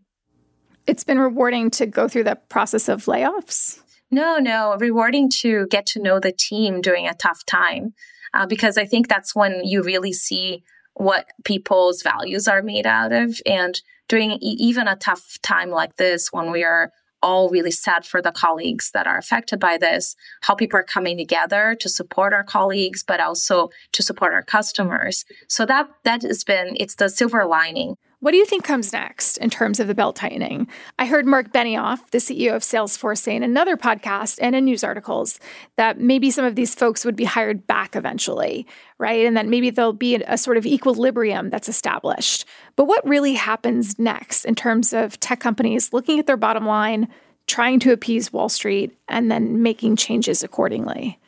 It's 0.87 1.05
been 1.05 1.19
rewarding 1.19 1.71
to 1.73 1.87
go 1.87 2.09
through 2.09 2.25
the 2.25 2.37
process 2.49 2.89
of 2.89 3.07
layoffs. 3.07 3.81
No, 4.11 4.39
no, 4.39 4.77
rewarding 4.79 5.31
to 5.41 5.67
get 5.69 5.87
to 5.87 6.03
know 6.03 6.19
the 6.19 6.33
team 6.33 6.81
during 6.81 7.07
a 7.07 7.15
tough 7.15 7.45
time. 7.47 7.95
Uh, 8.33 8.47
because 8.47 8.79
I 8.79 8.85
think 8.85 9.09
that's 9.09 9.35
when 9.35 9.65
you 9.65 9.83
really 9.83 10.13
see 10.13 10.63
what 10.95 11.27
people's 11.45 12.03
values 12.03 12.47
are 12.47 12.63
made 12.63 12.87
out 12.87 13.13
of. 13.13 13.41
And 13.47 13.81
during 14.09 14.33
even 14.41 14.89
a 14.89 14.97
tough 14.97 15.39
time 15.43 15.71
like 15.71 15.97
this, 15.97 16.33
when 16.33 16.51
we 16.51 16.65
are 16.65 16.93
all 17.23 17.49
really 17.51 17.71
sad 17.71 18.05
for 18.05 18.23
the 18.23 18.33
colleagues 18.33 18.91
that 18.93 19.07
are 19.07 19.19
affected 19.19 19.61
by 19.61 19.77
this, 19.77 20.17
how 20.43 20.55
people 20.55 20.79
are 20.79 20.85
coming 20.85 21.17
together 21.17 21.77
to 21.79 21.89
support 21.89 22.33
our 22.33 22.45
colleagues, 22.45 23.03
but 23.03 23.21
also 23.21 23.71
to 23.93 24.03
support 24.03 24.33
our 24.33 24.43
customers. 24.43 25.25
So 25.49 25.67
that 25.67 25.89
that 26.05 26.23
has 26.23 26.45
been 26.45 26.77
it's 26.79 26.95
the 26.95 27.09
silver 27.09 27.45
lining. 27.45 27.97
What 28.21 28.33
do 28.33 28.37
you 28.37 28.45
think 28.45 28.65
comes 28.65 28.93
next 28.93 29.39
in 29.39 29.49
terms 29.49 29.81
of 29.81 29.89
the 29.89 29.95
belt 29.95 30.15
tightening? 30.15 30.69
I 30.99 31.07
heard 31.07 31.25
Mark 31.25 31.55
Benioff, 31.55 32.11
the 32.11 32.19
CEO 32.19 32.55
of 32.55 32.61
Salesforce, 32.61 33.17
say 33.17 33.35
in 33.35 33.43
another 33.43 33.79
podcast 33.79 34.39
and 34.43 34.55
in 34.55 34.67
news 34.67 34.85
articles 34.85 35.41
that 35.77 35.99
maybe 35.99 36.31
some 36.31 36.45
of 36.45 36.55
these 36.55 36.75
folks 36.75 37.03
would 37.07 37.17
be 37.17 37.25
hired 37.25 37.67
back 37.67 37.97
eventually, 37.97 38.67
right? 38.99 39.25
And 39.25 39.39
that 39.39 39.47
maybe 39.47 39.71
there'll 39.71 39.95
be 39.95 40.17
a, 40.17 40.37
sort 40.37 40.59
of 40.59 40.67
equilibrium 40.67 41.49
that's 41.49 41.69
established. 41.69 42.45
But 42.77 42.85
what 42.85 43.09
really 43.09 43.33
happens 43.33 43.99
next 43.99 44.45
in 44.45 44.55
terms 44.55 44.93
of 44.93 45.19
tech 45.21 45.41
companies 45.41 45.95
looking 45.95 46.19
at 46.19 46.27
their 46.27 46.37
bottom 46.37 46.67
line, 46.67 47.09
trying 47.47 47.81
to 47.81 47.93
appease 47.93 48.31
Wall 48.31 48.51
Street, 48.51 48.95
and 49.09 49.31
then 49.31 49.63
making 49.63 49.97
changes 49.97 50.43
accordingly? 50.43 51.19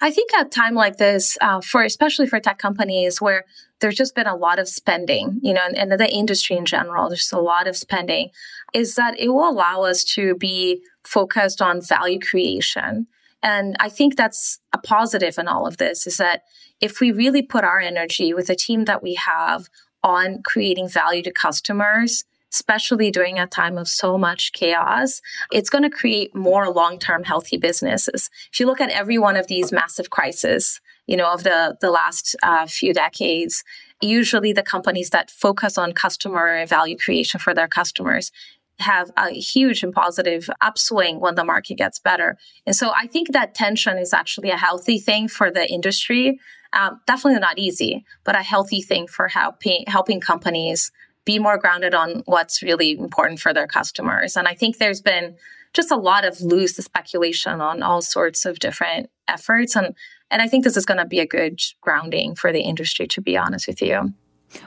I 0.00 0.10
think 0.10 0.32
at 0.34 0.46
a 0.46 0.50
time 0.50 0.74
like 0.74 0.98
this, 0.98 1.38
uh, 1.40 1.60
for 1.60 1.82
especially 1.82 2.26
for 2.26 2.38
tech 2.38 2.58
companies 2.58 3.20
where 3.20 3.44
there's 3.80 3.96
just 3.96 4.14
been 4.14 4.26
a 4.26 4.36
lot 4.36 4.58
of 4.58 4.68
spending, 4.68 5.40
you 5.42 5.54
know, 5.54 5.62
and, 5.64 5.76
and 5.76 5.92
the 5.92 6.10
industry 6.12 6.56
in 6.56 6.66
general, 6.66 7.08
there's 7.08 7.32
a 7.32 7.38
lot 7.38 7.66
of 7.66 7.76
spending, 7.76 8.30
is 8.74 8.94
that 8.96 9.18
it 9.18 9.28
will 9.28 9.48
allow 9.48 9.82
us 9.82 10.04
to 10.04 10.34
be 10.34 10.82
focused 11.04 11.62
on 11.62 11.80
value 11.80 12.18
creation. 12.18 13.06
And 13.42 13.76
I 13.80 13.88
think 13.88 14.16
that's 14.16 14.58
a 14.72 14.78
positive 14.78 15.38
in 15.38 15.48
all 15.48 15.66
of 15.66 15.76
this 15.76 16.06
is 16.06 16.16
that 16.16 16.42
if 16.80 17.00
we 17.00 17.12
really 17.12 17.42
put 17.42 17.64
our 17.64 17.80
energy 17.80 18.34
with 18.34 18.48
the 18.48 18.56
team 18.56 18.84
that 18.84 19.02
we 19.02 19.14
have 19.14 19.68
on 20.02 20.42
creating 20.42 20.88
value 20.88 21.22
to 21.22 21.32
customers, 21.32 22.24
especially 22.56 23.10
during 23.10 23.38
a 23.38 23.46
time 23.46 23.76
of 23.76 23.86
so 23.86 24.16
much 24.16 24.52
chaos, 24.52 25.20
it's 25.52 25.70
going 25.70 25.82
to 25.82 25.98
create 26.00 26.34
more 26.34 26.70
long-term 26.70 27.22
healthy 27.24 27.58
businesses. 27.58 28.30
If 28.50 28.58
you 28.58 28.66
look 28.66 28.80
at 28.80 28.90
every 28.90 29.18
one 29.18 29.36
of 29.36 29.46
these 29.46 29.72
massive 29.72 30.08
crises, 30.08 30.80
you 31.06 31.16
know, 31.18 31.30
of 31.32 31.42
the, 31.44 31.76
the 31.82 31.90
last 31.90 32.34
uh, 32.42 32.66
few 32.66 32.94
decades, 32.94 33.62
usually 34.00 34.52
the 34.54 34.62
companies 34.62 35.10
that 35.10 35.30
focus 35.30 35.76
on 35.76 35.92
customer 35.92 36.66
value 36.66 36.96
creation 36.96 37.38
for 37.38 37.52
their 37.54 37.68
customers 37.68 38.32
have 38.78 39.10
a 39.16 39.30
huge 39.30 39.82
and 39.82 39.92
positive 39.92 40.48
upswing 40.60 41.20
when 41.20 41.34
the 41.34 41.44
market 41.44 41.76
gets 41.76 41.98
better. 41.98 42.36
And 42.66 42.76
so 42.76 42.92
I 42.94 43.06
think 43.06 43.32
that 43.32 43.54
tension 43.54 43.98
is 43.98 44.12
actually 44.12 44.50
a 44.50 44.56
healthy 44.56 44.98
thing 44.98 45.28
for 45.28 45.50
the 45.50 45.70
industry. 45.70 46.38
Um, 46.72 47.00
definitely 47.06 47.40
not 47.40 47.58
easy, 47.58 48.04
but 48.24 48.36
a 48.36 48.42
healthy 48.42 48.82
thing 48.82 49.06
for 49.06 49.28
helping 49.28 49.84
helping 49.86 50.20
companies 50.20 50.90
be 51.26 51.38
more 51.38 51.58
grounded 51.58 51.94
on 51.94 52.22
what's 52.24 52.62
really 52.62 52.92
important 52.92 53.40
for 53.40 53.52
their 53.52 53.66
customers. 53.66 54.36
And 54.36 54.48
I 54.48 54.54
think 54.54 54.78
there's 54.78 55.02
been 55.02 55.36
just 55.74 55.90
a 55.90 55.96
lot 55.96 56.24
of 56.24 56.40
loose 56.40 56.76
speculation 56.76 57.60
on 57.60 57.82
all 57.82 58.00
sorts 58.00 58.46
of 58.46 58.60
different 58.60 59.10
efforts. 59.28 59.76
And, 59.76 59.94
and 60.30 60.40
I 60.40 60.48
think 60.48 60.64
this 60.64 60.76
is 60.76 60.86
going 60.86 60.98
to 60.98 61.04
be 61.04 61.20
a 61.20 61.26
good 61.26 61.60
grounding 61.82 62.34
for 62.34 62.52
the 62.52 62.60
industry, 62.60 63.06
to 63.08 63.20
be 63.20 63.36
honest 63.36 63.66
with 63.66 63.82
you. 63.82 64.14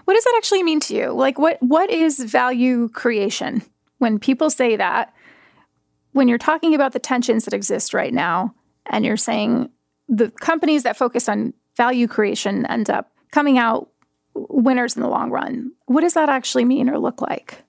What 0.05 0.13
does 0.13 0.23
that 0.25 0.35
actually 0.37 0.61
mean 0.61 0.81
to 0.81 0.95
you? 0.95 1.11
Like, 1.11 1.39
what 1.39 1.57
what 1.61 1.89
is 1.89 2.19
value 2.19 2.89
creation? 2.89 3.63
When 3.97 4.19
people 4.19 4.49
say 4.49 4.75
that, 4.75 5.13
when 6.11 6.27
you're 6.27 6.37
talking 6.37 6.75
about 6.75 6.91
the 6.91 6.99
tensions 6.99 7.45
that 7.45 7.53
exist 7.53 7.93
right 7.93 8.13
now, 8.13 8.53
and 8.87 9.05
you're 9.05 9.17
saying 9.17 9.69
the 10.09 10.31
companies 10.31 10.83
that 10.83 10.97
focus 10.97 11.29
on 11.29 11.53
value 11.77 12.07
creation 12.07 12.65
end 12.65 12.89
up 12.89 13.11
coming 13.31 13.57
out 13.57 13.89
winners 14.33 14.95
in 14.95 15.01
the 15.01 15.09
long 15.09 15.31
run. 15.31 15.71
What 15.85 16.01
does 16.01 16.13
that 16.13 16.29
actually 16.29 16.65
mean 16.65 16.89
or 16.89 16.99
look 16.99 17.21
like? 17.21 17.63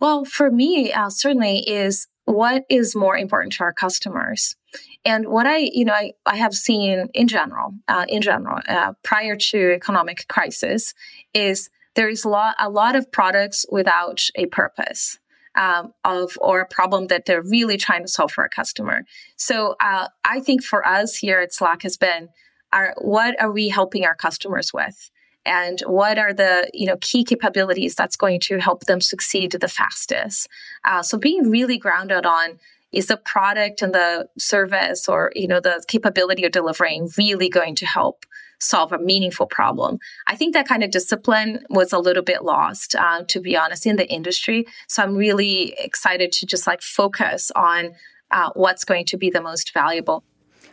Well, 0.00 0.24
for 0.24 0.50
me, 0.50 0.92
uh, 0.92 1.08
certainly 1.08 1.58
is 1.68 2.06
what 2.26 2.64
is 2.68 2.94
more 2.94 3.16
important 3.16 3.54
to 3.54 3.64
our 3.64 3.72
customers. 3.72 4.56
And 5.04 5.28
what 5.28 5.46
I, 5.46 5.58
you 5.58 5.84
know, 5.84 5.94
I, 5.94 6.12
I 6.26 6.36
have 6.36 6.54
seen 6.54 7.08
in 7.14 7.28
general, 7.28 7.74
uh, 7.88 8.04
in 8.08 8.20
general, 8.20 8.60
uh, 8.68 8.92
prior 9.02 9.36
to 9.36 9.72
economic 9.72 10.26
crisis, 10.28 10.92
is 11.32 11.70
there 11.94 12.08
is 12.08 12.24
a 12.24 12.28
lot, 12.28 12.56
a 12.58 12.68
lot 12.68 12.96
of 12.96 13.10
products 13.10 13.64
without 13.70 14.22
a 14.34 14.46
purpose. 14.46 15.18
Um, 15.58 15.94
of 16.04 16.32
or 16.38 16.60
a 16.60 16.66
problem 16.66 17.06
that 17.06 17.24
they're 17.24 17.40
really 17.40 17.78
trying 17.78 18.02
to 18.02 18.08
solve 18.08 18.30
for 18.30 18.44
a 18.44 18.48
customer. 18.50 19.04
So 19.36 19.74
uh, 19.80 20.08
I 20.22 20.40
think 20.40 20.62
for 20.62 20.86
us 20.86 21.16
here 21.16 21.40
at 21.40 21.54
Slack 21.54 21.80
has 21.80 21.96
been 21.96 22.28
our 22.74 22.94
what 22.98 23.40
are 23.40 23.50
we 23.50 23.70
helping 23.70 24.04
our 24.04 24.14
customers 24.14 24.74
with? 24.74 25.10
And 25.46 25.80
what 25.86 26.18
are 26.18 26.34
the 26.34 26.68
you 26.74 26.86
know 26.86 26.96
key 27.00 27.24
capabilities 27.24 27.94
that's 27.94 28.16
going 28.16 28.40
to 28.40 28.58
help 28.58 28.84
them 28.84 29.00
succeed 29.00 29.52
the 29.52 29.68
fastest. 29.68 30.48
Uh, 30.84 31.02
so 31.02 31.16
being 31.16 31.48
really 31.48 31.78
grounded 31.78 32.26
on 32.26 32.58
is 32.92 33.06
the 33.06 33.16
product 33.16 33.80
and 33.80 33.94
the 33.94 34.26
service 34.38 35.08
or 35.08 35.32
you 35.34 35.48
know 35.48 35.60
the 35.60 35.82
capability 35.88 36.44
of 36.44 36.52
delivering 36.52 37.08
really 37.16 37.48
going 37.48 37.74
to 37.76 37.86
help 37.86 38.26
solve 38.58 38.92
a 38.92 38.98
meaningful 38.98 39.46
problem. 39.46 39.98
I 40.26 40.34
think 40.34 40.54
that 40.54 40.66
kind 40.66 40.82
of 40.82 40.90
discipline 40.90 41.64
was 41.68 41.92
a 41.92 41.98
little 41.98 42.22
bit 42.22 42.42
lost 42.42 42.94
uh, 42.94 43.22
to 43.28 43.40
be 43.40 43.56
honest 43.56 43.86
in 43.86 43.96
the 43.96 44.08
industry. 44.08 44.66
So 44.88 45.02
i'm 45.02 45.14
really 45.14 45.74
excited 45.78 46.32
to 46.32 46.46
just 46.46 46.66
like 46.66 46.82
focus 46.82 47.50
on 47.54 47.94
uh, 48.30 48.50
what's 48.54 48.84
going 48.84 49.04
to 49.06 49.16
be 49.16 49.30
the 49.30 49.40
most 49.40 49.72
valuable. 49.72 50.24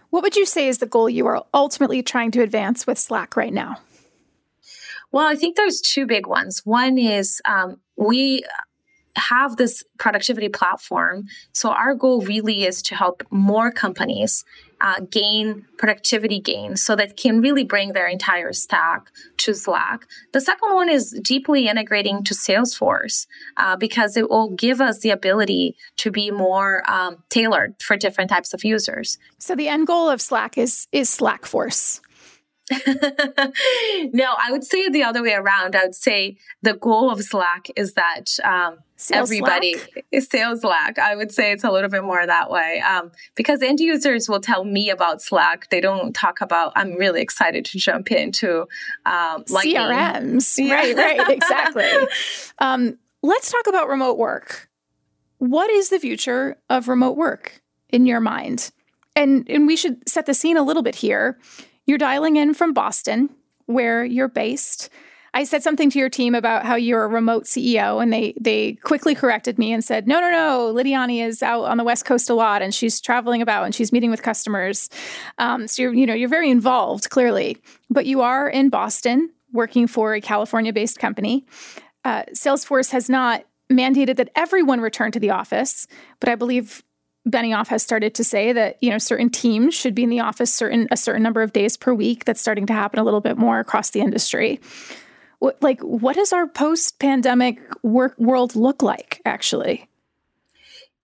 What 0.09 0.23
would 0.23 0.35
you 0.35 0.45
say 0.45 0.67
is 0.67 0.77
the 0.77 0.85
goal 0.85 1.09
you 1.09 1.27
are 1.27 1.43
ultimately 1.53 2.01
trying 2.01 2.31
to 2.31 2.41
advance 2.41 2.87
with 2.87 2.97
slack 2.97 3.35
right 3.35 3.53
now 3.53 3.77
well, 5.13 5.27
I 5.27 5.35
think 5.35 5.55
there's 5.55 5.79
two 5.79 6.05
big 6.05 6.27
ones. 6.27 6.61
One 6.65 6.97
is 6.97 7.41
um, 7.45 7.79
we 7.95 8.43
have 9.15 9.57
this 9.57 9.83
productivity 9.99 10.49
platform. 10.49 11.25
So 11.51 11.69
our 11.69 11.93
goal 11.93 12.21
really 12.21 12.65
is 12.65 12.81
to 12.83 12.95
help 12.95 13.23
more 13.29 13.71
companies 13.71 14.43
uh, 14.81 15.01
gain 15.09 15.65
productivity 15.77 16.39
gains 16.39 16.83
so 16.83 16.95
that 16.95 17.15
can 17.15 17.39
really 17.39 17.63
bring 17.63 17.93
their 17.93 18.07
entire 18.07 18.51
stack 18.51 19.11
to 19.37 19.53
Slack. 19.53 20.07
The 20.33 20.41
second 20.41 20.73
one 20.73 20.89
is 20.89 21.17
deeply 21.23 21.67
integrating 21.67 22.23
to 22.25 22.33
Salesforce 22.33 23.27
uh, 23.55 23.77
because 23.77 24.17
it 24.17 24.29
will 24.29 24.49
give 24.49 24.81
us 24.81 24.99
the 24.99 25.11
ability 25.11 25.75
to 25.97 26.11
be 26.11 26.31
more 26.31 26.83
um, 26.89 27.23
tailored 27.29 27.75
for 27.81 27.95
different 27.95 28.29
types 28.29 28.53
of 28.53 28.65
users. 28.65 29.19
So 29.37 29.55
the 29.55 29.67
end 29.67 29.87
goal 29.87 30.09
of 30.09 30.21
Slack 30.21 30.57
is 30.57 30.87
is 30.91 31.09
Slackforce. 31.09 32.01
no, 34.13 34.35
I 34.37 34.51
would 34.51 34.63
say 34.63 34.87
the 34.89 35.03
other 35.03 35.21
way 35.21 35.33
around. 35.33 35.75
I 35.75 35.83
would 35.83 35.95
say 35.95 36.37
the 36.61 36.73
goal 36.73 37.09
of 37.11 37.21
Slack 37.21 37.67
is 37.75 37.93
that 37.93 38.25
um, 38.43 38.77
everybody 39.11 39.73
Slack? 39.73 40.05
is 40.11 40.27
sales 40.31 40.61
Slack. 40.61 40.97
I 40.97 41.15
would 41.15 41.31
say 41.31 41.51
it's 41.51 41.65
a 41.65 41.71
little 41.71 41.89
bit 41.89 42.03
more 42.03 42.25
that 42.25 42.49
way 42.49 42.81
um, 42.87 43.11
because 43.35 43.61
end 43.61 43.81
users 43.81 44.29
will 44.29 44.39
tell 44.39 44.63
me 44.63 44.89
about 44.89 45.21
Slack. 45.21 45.69
They 45.71 45.81
don't 45.81 46.13
talk 46.13 46.39
about. 46.39 46.71
I'm 46.75 46.93
really 46.93 47.21
excited 47.21 47.65
to 47.65 47.77
jump 47.77 48.11
into 48.11 48.61
um, 49.05 49.43
CRMs. 49.45 50.57
Yeah. 50.63 50.75
Right, 50.75 50.95
right, 50.95 51.29
exactly. 51.29 51.89
um, 52.59 52.97
let's 53.21 53.51
talk 53.51 53.67
about 53.67 53.89
remote 53.89 54.17
work. 54.17 54.69
What 55.39 55.69
is 55.69 55.89
the 55.89 55.99
future 55.99 56.57
of 56.69 56.87
remote 56.87 57.17
work 57.17 57.61
in 57.89 58.05
your 58.05 58.21
mind? 58.21 58.71
And 59.15 59.45
and 59.49 59.67
we 59.67 59.75
should 59.75 60.07
set 60.07 60.25
the 60.25 60.33
scene 60.33 60.57
a 60.57 60.63
little 60.63 60.83
bit 60.83 60.95
here 60.95 61.37
you're 61.85 61.97
dialing 61.97 62.35
in 62.35 62.53
from 62.53 62.73
Boston, 62.73 63.29
where 63.65 64.03
you're 64.03 64.27
based. 64.27 64.89
I 65.35 65.45
said 65.45 65.63
something 65.63 65.89
to 65.89 65.99
your 65.99 66.09
team 66.09 66.35
about 66.35 66.63
how 66.63 66.75
you're 66.75 67.03
a 67.03 67.07
remote 67.07 67.45
CEO, 67.45 68.01
and 68.01 68.13
they 68.13 68.35
they 68.39 68.73
quickly 68.73 69.15
corrected 69.15 69.57
me 69.57 69.73
and 69.73 69.83
said, 69.83 70.07
"No, 70.07 70.19
no, 70.19 70.29
no. 70.29 70.73
Lidiane 70.73 71.25
is 71.25 71.41
out 71.41 71.63
on 71.63 71.77
the 71.77 71.83
West 71.83 72.05
Coast 72.05 72.29
a 72.29 72.35
lot, 72.35 72.61
and 72.61 72.73
she's 72.73 73.01
traveling 73.01 73.41
about, 73.41 73.63
and 73.63 73.73
she's 73.73 73.91
meeting 73.91 74.11
with 74.11 74.21
customers. 74.21 74.89
Um, 75.39 75.67
so 75.67 75.81
you're 75.81 75.93
you 75.93 76.05
know 76.05 76.13
you're 76.13 76.29
very 76.29 76.51
involved, 76.51 77.09
clearly, 77.09 77.57
but 77.89 78.05
you 78.05 78.21
are 78.21 78.47
in 78.47 78.69
Boston 78.69 79.31
working 79.51 79.87
for 79.87 80.13
a 80.13 80.21
California-based 80.21 80.99
company. 80.99 81.45
Uh, 82.03 82.23
Salesforce 82.33 82.91
has 82.91 83.09
not 83.09 83.45
mandated 83.71 84.17
that 84.17 84.29
everyone 84.35 84.81
return 84.81 85.11
to 85.11 85.19
the 85.19 85.29
office, 85.29 85.87
but 86.19 86.29
I 86.29 86.35
believe 86.35 86.83
Benioff 87.27 87.67
has 87.67 87.81
started 87.81 88.15
to 88.15 88.23
say 88.23 88.51
that 88.51 88.77
you 88.81 88.89
know 88.89 88.97
certain 88.97 89.29
teams 89.29 89.73
should 89.73 89.95
be 89.95 90.03
in 90.03 90.09
the 90.09 90.19
office 90.19 90.53
certain 90.53 90.87
a 90.91 90.97
certain 90.97 91.23
number 91.23 91.41
of 91.41 91.53
days 91.53 91.77
per 91.77 91.93
week. 91.93 92.25
That's 92.25 92.41
starting 92.41 92.65
to 92.67 92.73
happen 92.73 92.99
a 92.99 93.03
little 93.03 93.21
bit 93.21 93.37
more 93.37 93.59
across 93.59 93.91
the 93.91 94.01
industry. 94.01 94.59
What, 95.39 95.61
like, 95.61 95.81
what 95.81 96.15
does 96.15 96.31
our 96.31 96.47
post-pandemic 96.47 97.59
work 97.83 98.17
world 98.17 98.55
look 98.55 98.81
like? 98.81 99.21
Actually, 99.25 99.87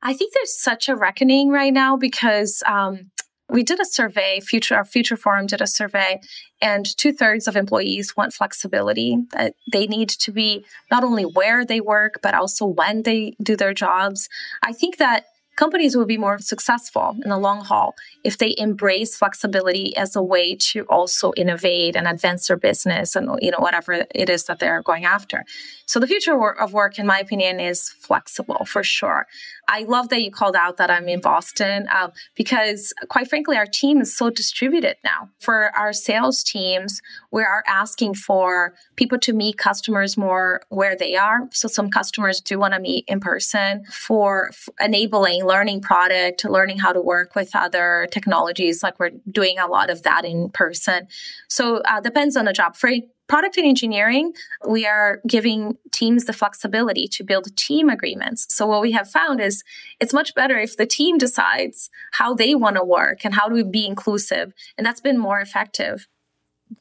I 0.02 0.14
think 0.14 0.34
there's 0.34 0.58
such 0.58 0.88
a 0.88 0.96
reckoning 0.96 1.50
right 1.50 1.74
now 1.74 1.98
because 1.98 2.64
um, 2.66 3.12
we 3.50 3.64
did 3.64 3.80
a 3.80 3.86
survey. 3.86 4.40
Future 4.40 4.76
our 4.76 4.86
Future 4.86 5.18
Forum 5.18 5.48
did 5.48 5.62
a 5.62 5.68
survey, 5.68 6.20
and 6.62 6.86
two 6.98 7.12
thirds 7.12 7.48
of 7.48 7.56
employees 7.56 8.16
want 8.16 8.34
flexibility. 8.34 9.18
That 9.32 9.56
they 9.72 9.88
need 9.88 10.10
to 10.10 10.32
be 10.32 10.66
not 10.92 11.04
only 11.04 11.24
where 11.24 11.66
they 11.66 11.82
work 11.82 12.20
but 12.22 12.34
also 12.34 12.66
when 12.66 13.04
they 13.04 13.36
do 13.42 13.56
their 13.56 13.74
jobs. 13.74 14.30
I 14.62 14.74
think 14.74 14.98
that 14.98 15.26
companies 15.60 15.94
will 15.94 16.06
be 16.06 16.18
more 16.18 16.40
successful 16.40 17.18
in 17.22 17.30
the 17.30 17.38
long 17.38 17.60
haul 17.70 17.94
if 18.24 18.38
they 18.38 18.56
embrace 18.58 19.18
flexibility 19.18 19.96
as 19.98 20.16
a 20.16 20.24
way 20.24 20.56
to 20.56 20.86
also 20.86 21.34
innovate 21.36 21.98
and 21.98 22.08
advance 22.08 22.48
their 22.48 22.56
business 22.56 23.14
and 23.18 23.26
you 23.42 23.52
know 23.52 23.60
whatever 23.60 23.92
it 24.24 24.30
is 24.30 24.46
that 24.46 24.60
they're 24.60 24.82
going 24.82 25.04
after. 25.04 25.44
So 25.90 26.00
the 26.00 26.06
future 26.06 26.40
of 26.54 26.72
work, 26.72 27.00
in 27.00 27.08
my 27.08 27.18
opinion, 27.18 27.60
is 27.60 27.90
flexible 27.90 28.64
for 28.66 28.84
sure. 28.84 29.26
I 29.68 29.86
love 29.86 30.10
that 30.10 30.22
you 30.22 30.30
called 30.30 30.56
out 30.56 30.78
that 30.78 30.92
I'm 30.92 31.10
in 31.10 31.20
Boston 31.20 31.88
uh, 31.92 32.10
because, 32.36 32.94
quite 33.10 33.28
frankly, 33.28 33.58
our 33.58 33.66
team 33.66 34.00
is 34.00 34.16
so 34.16 34.30
distributed 34.30 34.98
now. 35.04 35.30
For 35.40 35.76
our 35.76 35.92
sales 35.92 36.44
teams, 36.44 37.02
we 37.32 37.42
are 37.42 37.64
asking 37.66 38.14
for 38.14 38.76
people 38.98 39.18
to 39.18 39.34
meet 39.34 39.58
customers 39.58 40.16
more 40.16 40.62
where 40.70 40.96
they 40.96 41.16
are. 41.16 41.50
So 41.54 41.68
some 41.68 41.90
customers 41.90 42.40
do 42.40 42.60
want 42.60 42.76
to 42.76 42.80
meet 42.80 43.06
in 43.08 43.20
person 43.20 43.84
for 43.86 44.50
f- 44.50 44.70
enabling 44.80 45.44
learning 45.44 45.82
product, 45.82 46.46
learning 46.46 46.78
how 46.78 46.94
to 46.94 47.02
work 47.02 47.34
with 47.34 47.56
other 47.56 48.08
technologies. 48.12 48.84
Like 48.84 49.00
we're 49.00 49.14
doing 49.32 49.58
a 49.58 49.66
lot 49.66 49.90
of 49.90 50.04
that 50.04 50.24
in 50.24 50.52
person. 50.52 51.08
So 51.48 51.78
uh, 51.78 52.00
depends 52.00 52.38
on 52.38 52.46
the 52.46 52.54
job. 52.54 52.76
For 52.76 52.92
product 53.30 53.56
and 53.58 53.66
engineering, 53.66 54.34
we 54.68 54.86
are 54.86 55.22
giving 55.26 55.78
teams 55.92 56.26
the 56.26 56.34
flexibility 56.34 57.08
to 57.08 57.24
build 57.24 57.56
team 57.56 57.88
agreements. 57.88 58.54
So 58.54 58.66
what 58.66 58.82
we 58.82 58.92
have 58.92 59.10
found 59.10 59.40
is 59.40 59.64
it's 60.02 60.14
much 60.14 60.36
better 60.36 60.58
if 60.58 60.76
the 60.76 60.88
team 60.88 61.18
decides 61.18 61.90
how 62.12 62.34
they 62.34 62.56
want 62.56 62.76
to 62.76 62.84
work 62.84 63.24
and 63.24 63.34
how 63.34 63.48
to 63.48 63.64
be 63.64 63.86
inclusive. 63.86 64.52
And 64.78 64.86
that's 64.86 65.00
been 65.00 65.18
more 65.18 65.40
effective. 65.40 66.08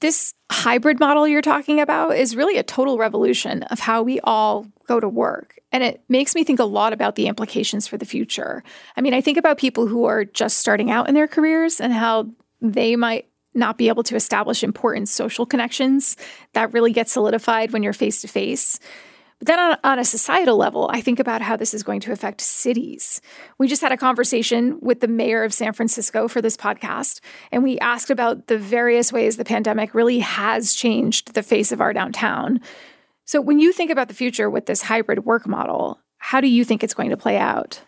This 0.00 0.34
hybrid 0.50 0.98
model 0.98 1.28
you're 1.28 1.42
talking 1.42 1.80
about 1.80 2.16
is 2.16 2.34
really 2.34 2.58
a 2.58 2.62
total 2.62 2.98
revolution 2.98 3.62
of 3.64 3.80
how 3.80 4.02
we 4.02 4.18
all 4.20 4.66
go 4.86 5.00
to 5.00 5.08
work. 5.08 5.58
And 5.70 5.82
it 5.82 6.02
makes 6.08 6.34
me 6.34 6.44
think 6.44 6.60
a 6.60 6.64
lot 6.64 6.92
about 6.92 7.14
the 7.14 7.26
implications 7.26 7.86
for 7.86 7.98
the 7.98 8.06
future. 8.06 8.64
I 8.96 9.02
mean, 9.02 9.14
I 9.14 9.20
think 9.20 9.38
about 9.38 9.58
people 9.58 9.86
who 9.86 10.04
are 10.04 10.24
just 10.24 10.58
starting 10.58 10.90
out 10.90 11.08
in 11.08 11.14
their 11.14 11.28
careers 11.28 11.80
and 11.80 11.92
how 11.92 12.28
they 12.60 12.96
might 12.96 13.27
not 13.54 13.78
be 13.78 13.88
able 13.88 14.02
to 14.04 14.16
establish 14.16 14.62
important 14.62 15.08
social 15.08 15.46
connections 15.46 16.16
that 16.52 16.72
really 16.72 16.92
get 16.92 17.08
solidified 17.08 17.72
when 17.72 17.82
you're 17.82 17.92
face 17.92 18.20
to 18.22 18.28
face. 18.28 18.78
But 19.38 19.46
then 19.46 19.58
on, 19.58 19.78
on, 19.84 19.98
a 20.00 20.04
societal 20.04 20.56
level, 20.56 20.90
I 20.92 21.00
think 21.00 21.20
about 21.20 21.42
how 21.42 21.56
this 21.56 21.72
is 21.72 21.84
going 21.84 22.00
to 22.00 22.12
affect 22.12 22.40
cities. 22.40 23.20
We 23.56 23.68
just 23.68 23.82
had 23.82 23.92
a 23.92 23.96
conversation 23.96 24.78
with 24.80 25.00
the 25.00 25.06
mayor 25.06 25.44
of 25.44 25.54
San 25.54 25.72
Francisco 25.72 26.26
for 26.26 26.42
this 26.42 26.56
podcast, 26.56 27.20
and 27.52 27.62
we 27.62 27.78
asked 27.78 28.10
about 28.10 28.48
the 28.48 28.58
various 28.58 29.12
ways 29.12 29.36
the 29.36 29.44
pandemic 29.44 29.94
really 29.94 30.18
has 30.18 30.74
changed 30.74 31.34
the 31.34 31.44
face 31.44 31.70
of 31.70 31.80
our 31.80 31.92
downtown. 31.92 32.60
So, 33.26 33.40
when 33.40 33.60
you 33.60 33.72
think 33.72 33.92
about 33.92 34.08
the 34.08 34.14
future 34.14 34.50
with 34.50 34.66
this 34.66 34.82
hybrid 34.82 35.24
work 35.24 35.46
model, 35.46 36.00
how 36.18 36.40
do 36.40 36.48
you 36.48 36.64
think 36.64 36.82
it's 36.82 36.94
going 36.94 37.10
to 37.10 37.16
play 37.16 37.38
out? 37.38 37.80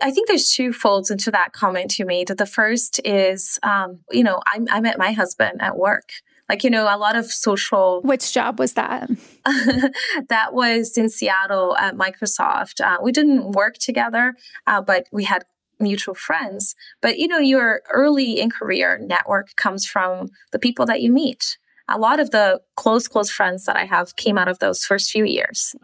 I 0.00 0.10
think 0.10 0.28
there's 0.28 0.50
two 0.50 0.72
folds 0.72 1.10
into 1.10 1.30
that 1.32 1.52
comment 1.52 1.98
you 1.98 2.06
made. 2.06 2.28
The 2.28 2.46
first 2.46 3.00
is, 3.04 3.58
um, 3.62 4.00
you 4.10 4.22
know, 4.22 4.40
I, 4.46 4.60
I 4.70 4.80
met 4.80 4.98
my 4.98 5.12
husband 5.12 5.60
at 5.60 5.76
work. 5.76 6.10
Like, 6.48 6.64
you 6.64 6.70
know, 6.70 6.84
a 6.84 6.96
lot 6.96 7.14
of 7.14 7.26
social. 7.26 8.00
Which 8.02 8.32
job 8.32 8.58
was 8.58 8.72
that? 8.74 9.10
that 10.28 10.54
was 10.54 10.96
in 10.96 11.10
Seattle 11.10 11.76
at 11.76 11.96
Microsoft. 11.96 12.80
Uh, 12.80 12.98
we 13.02 13.12
didn't 13.12 13.52
work 13.52 13.74
together, 13.74 14.34
uh, 14.66 14.80
but 14.80 15.06
we 15.12 15.24
had 15.24 15.44
mutual 15.78 16.14
friends. 16.14 16.74
But, 17.02 17.18
you 17.18 17.28
know, 17.28 17.38
your 17.38 17.82
early 17.92 18.40
in 18.40 18.50
career 18.50 18.98
network 18.98 19.56
comes 19.56 19.84
from 19.84 20.28
the 20.52 20.58
people 20.58 20.86
that 20.86 21.02
you 21.02 21.12
meet. 21.12 21.58
A 21.86 21.98
lot 21.98 22.20
of 22.20 22.30
the 22.30 22.60
close, 22.76 23.08
close 23.08 23.30
friends 23.30 23.64
that 23.64 23.76
I 23.76 23.84
have 23.84 24.16
came 24.16 24.38
out 24.38 24.48
of 24.48 24.58
those 24.58 24.84
first 24.84 25.10
few 25.10 25.24
years. 25.24 25.74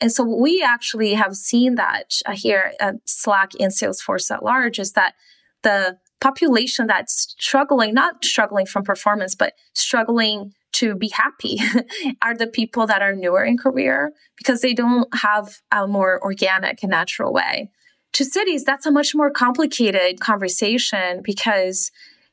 And 0.00 0.12
so 0.12 0.24
we 0.24 0.62
actually 0.62 1.14
have 1.14 1.34
seen 1.34 1.76
that 1.76 2.12
uh, 2.26 2.32
here 2.32 2.72
at 2.80 2.96
Slack 3.06 3.52
and 3.58 3.72
Salesforce 3.72 4.30
at 4.30 4.44
large 4.44 4.78
is 4.78 4.92
that 4.92 5.14
the 5.62 5.96
population 6.20 6.86
that's 6.86 7.34
struggling, 7.38 7.94
not 7.94 8.24
struggling 8.24 8.66
from 8.66 8.84
performance, 8.84 9.34
but 9.34 9.54
struggling 9.74 10.52
to 10.72 10.94
be 10.94 11.08
happy 11.08 11.58
are 12.22 12.36
the 12.36 12.46
people 12.46 12.86
that 12.86 13.02
are 13.02 13.14
newer 13.14 13.44
in 13.44 13.56
career 13.56 14.12
because 14.36 14.60
they 14.60 14.74
don't 14.74 15.08
have 15.14 15.56
a 15.72 15.86
more 15.86 16.22
organic 16.22 16.82
and 16.82 16.90
natural 16.90 17.32
way. 17.32 17.70
To 18.14 18.24
cities, 18.24 18.64
that's 18.64 18.86
a 18.86 18.90
much 18.90 19.14
more 19.14 19.30
complicated 19.30 20.20
conversation 20.20 21.20
because 21.22 21.90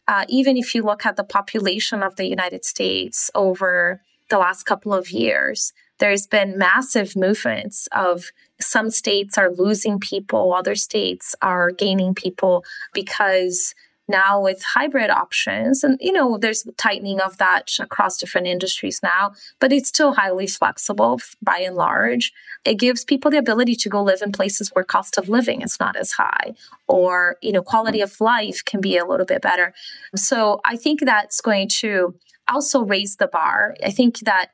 uh, 0.07 0.25
even 0.27 0.57
if 0.57 0.75
you 0.75 0.83
look 0.83 1.05
at 1.05 1.15
the 1.15 1.23
population 1.23 2.03
of 2.03 2.15
the 2.17 2.25
United 2.25 2.65
States 2.65 3.31
over 3.35 4.01
the 4.29 4.37
last 4.37 4.63
couple 4.63 4.93
of 4.93 5.11
years, 5.11 5.73
there's 5.99 6.27
been 6.27 6.57
massive 6.57 7.15
movements 7.15 7.87
of 7.91 8.31
some 8.59 8.89
states 8.89 9.37
are 9.37 9.51
losing 9.51 9.99
people, 9.99 10.53
other 10.53 10.75
states 10.75 11.35
are 11.41 11.71
gaining 11.71 12.13
people 12.15 12.63
because 12.93 13.75
now 14.09 14.41
with 14.41 14.61
hybrid 14.61 15.09
options 15.09 15.81
and 15.83 15.97
you 16.01 16.11
know 16.11 16.37
there's 16.37 16.67
tightening 16.77 17.21
of 17.21 17.37
that 17.37 17.71
across 17.79 18.17
different 18.17 18.47
industries 18.47 18.99
now 19.01 19.31
but 19.61 19.71
it's 19.71 19.87
still 19.87 20.13
highly 20.13 20.45
flexible 20.45 21.21
by 21.41 21.59
and 21.59 21.77
large. 21.77 22.33
It 22.65 22.75
gives 22.75 23.05
people 23.05 23.31
the 23.31 23.37
ability 23.37 23.75
to 23.75 23.89
go 23.89 24.03
live 24.03 24.21
in 24.21 24.33
places 24.33 24.69
where 24.73 24.83
cost 24.83 25.17
of 25.17 25.29
living 25.29 25.61
is 25.61 25.79
not 25.79 25.95
as 25.95 26.11
high 26.11 26.53
or 26.87 27.37
you 27.41 27.53
know 27.53 27.61
quality 27.61 28.01
of 28.01 28.19
life 28.19 28.63
can 28.65 28.81
be 28.81 28.97
a 28.97 29.05
little 29.05 29.25
bit 29.25 29.41
better. 29.41 29.73
So 30.15 30.59
i 30.65 30.75
think 30.75 30.99
that's 30.99 31.39
going 31.39 31.69
to 31.79 32.13
also 32.47 32.83
raise 32.83 33.15
the 33.17 33.27
bar. 33.27 33.75
I 33.83 33.91
think 33.91 34.19
that 34.19 34.47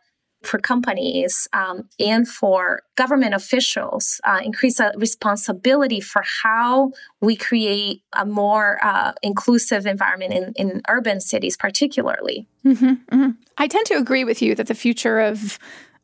for 0.43 0.58
companies 0.58 1.47
um, 1.54 1.89
and 1.99 2.28
for 2.28 2.84
government 2.95 3.34
officials 3.34 4.21
uh, 4.23 4.39
increase 4.43 4.80
a 4.80 4.91
responsibility 4.97 5.99
for 5.99 6.23
how 6.43 6.91
we 7.21 7.36
create 7.36 8.02
a 8.13 8.25
more 8.25 8.80
uh, 8.84 9.12
inclusive 9.21 9.86
environment 9.86 10.34
in, 10.34 10.54
in 10.56 10.82
urban 10.89 11.19
cities 11.19 11.58
particularly 11.58 12.47
mm-hmm, 12.65 12.86
mm-hmm. 12.86 13.30
i 13.58 13.67
tend 13.67 13.86
to 13.86 13.95
agree 13.95 14.23
with 14.23 14.41
you 14.41 14.56
that 14.56 14.67
the 14.67 14.75
future 14.75 15.19
of 15.19 15.60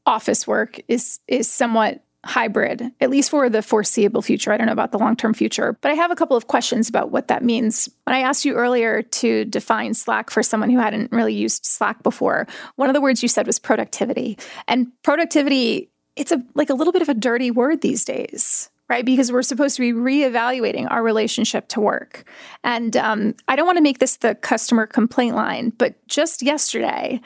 office 0.06 0.46
work 0.46 0.80
is 0.88 1.20
is 1.28 1.50
somewhat 1.50 2.05
hybrid, 2.26 2.92
at 3.00 3.10
least 3.10 3.30
for 3.30 3.50
the 3.50 3.62
foreseeable 3.62 4.22
future. 4.22 4.52
I 4.52 4.58
don't 4.58 4.66
know 4.66 4.74
about 4.74 4.92
the 4.92 4.98
long 4.98 5.16
term 5.16 5.34
future, 5.34 5.78
but 5.82 5.92
I 5.92 5.94
have 5.94 6.12
a 6.12 6.16
couple 6.16 6.36
of 6.36 6.48
questions 6.48 6.90
about 6.90 7.12
what 7.12 7.28
that 7.28 7.44
means. 7.44 7.88
When 8.04 8.16
I 8.16 8.22
asked 8.22 8.46
you 8.46 8.56
earlier 8.56 9.04
to 9.04 9.46
define 9.46 9.94
Slack 9.94 10.32
for 10.32 10.42
someone 10.42 10.72
who 10.72 10.80
hadn't 10.80 11.12
really 11.12 11.34
used 11.34 11.66
Slack 11.66 12.02
before, 12.04 12.48
one 12.76 12.90
of 12.90 12.96
the 12.96 13.02
words 13.02 13.22
you 13.22 13.30
said 13.30 13.46
was 13.46 13.60
productivity. 13.60 14.38
And 14.68 14.92
productivity, 15.04 15.92
it's 16.16 16.32
a 16.32 16.44
like 16.56 16.72
a 16.72 16.74
little 16.74 16.94
bit 16.94 17.04
of 17.04 17.10
a 17.10 17.14
dirty 17.14 17.52
word 17.52 17.82
these 17.82 18.04
days. 18.04 18.70
Right, 18.88 19.04
because 19.04 19.32
we're 19.32 19.42
supposed 19.42 19.78
to 19.78 19.82
be 19.82 20.00
reevaluating 20.00 20.86
our 20.92 21.02
relationship 21.02 21.68
to 21.70 21.82
work. 21.82 22.24
And 22.64 22.96
um, 22.96 23.34
I 23.48 23.56
don't 23.56 23.66
want 23.66 23.80
to 23.80 23.82
make 23.82 23.98
this 23.98 24.18
the 24.18 24.36
customer 24.36 24.86
complaint 24.86 25.36
line, 25.36 25.72
but 25.72 25.96
just 26.08 26.44
yesterday 26.44 27.20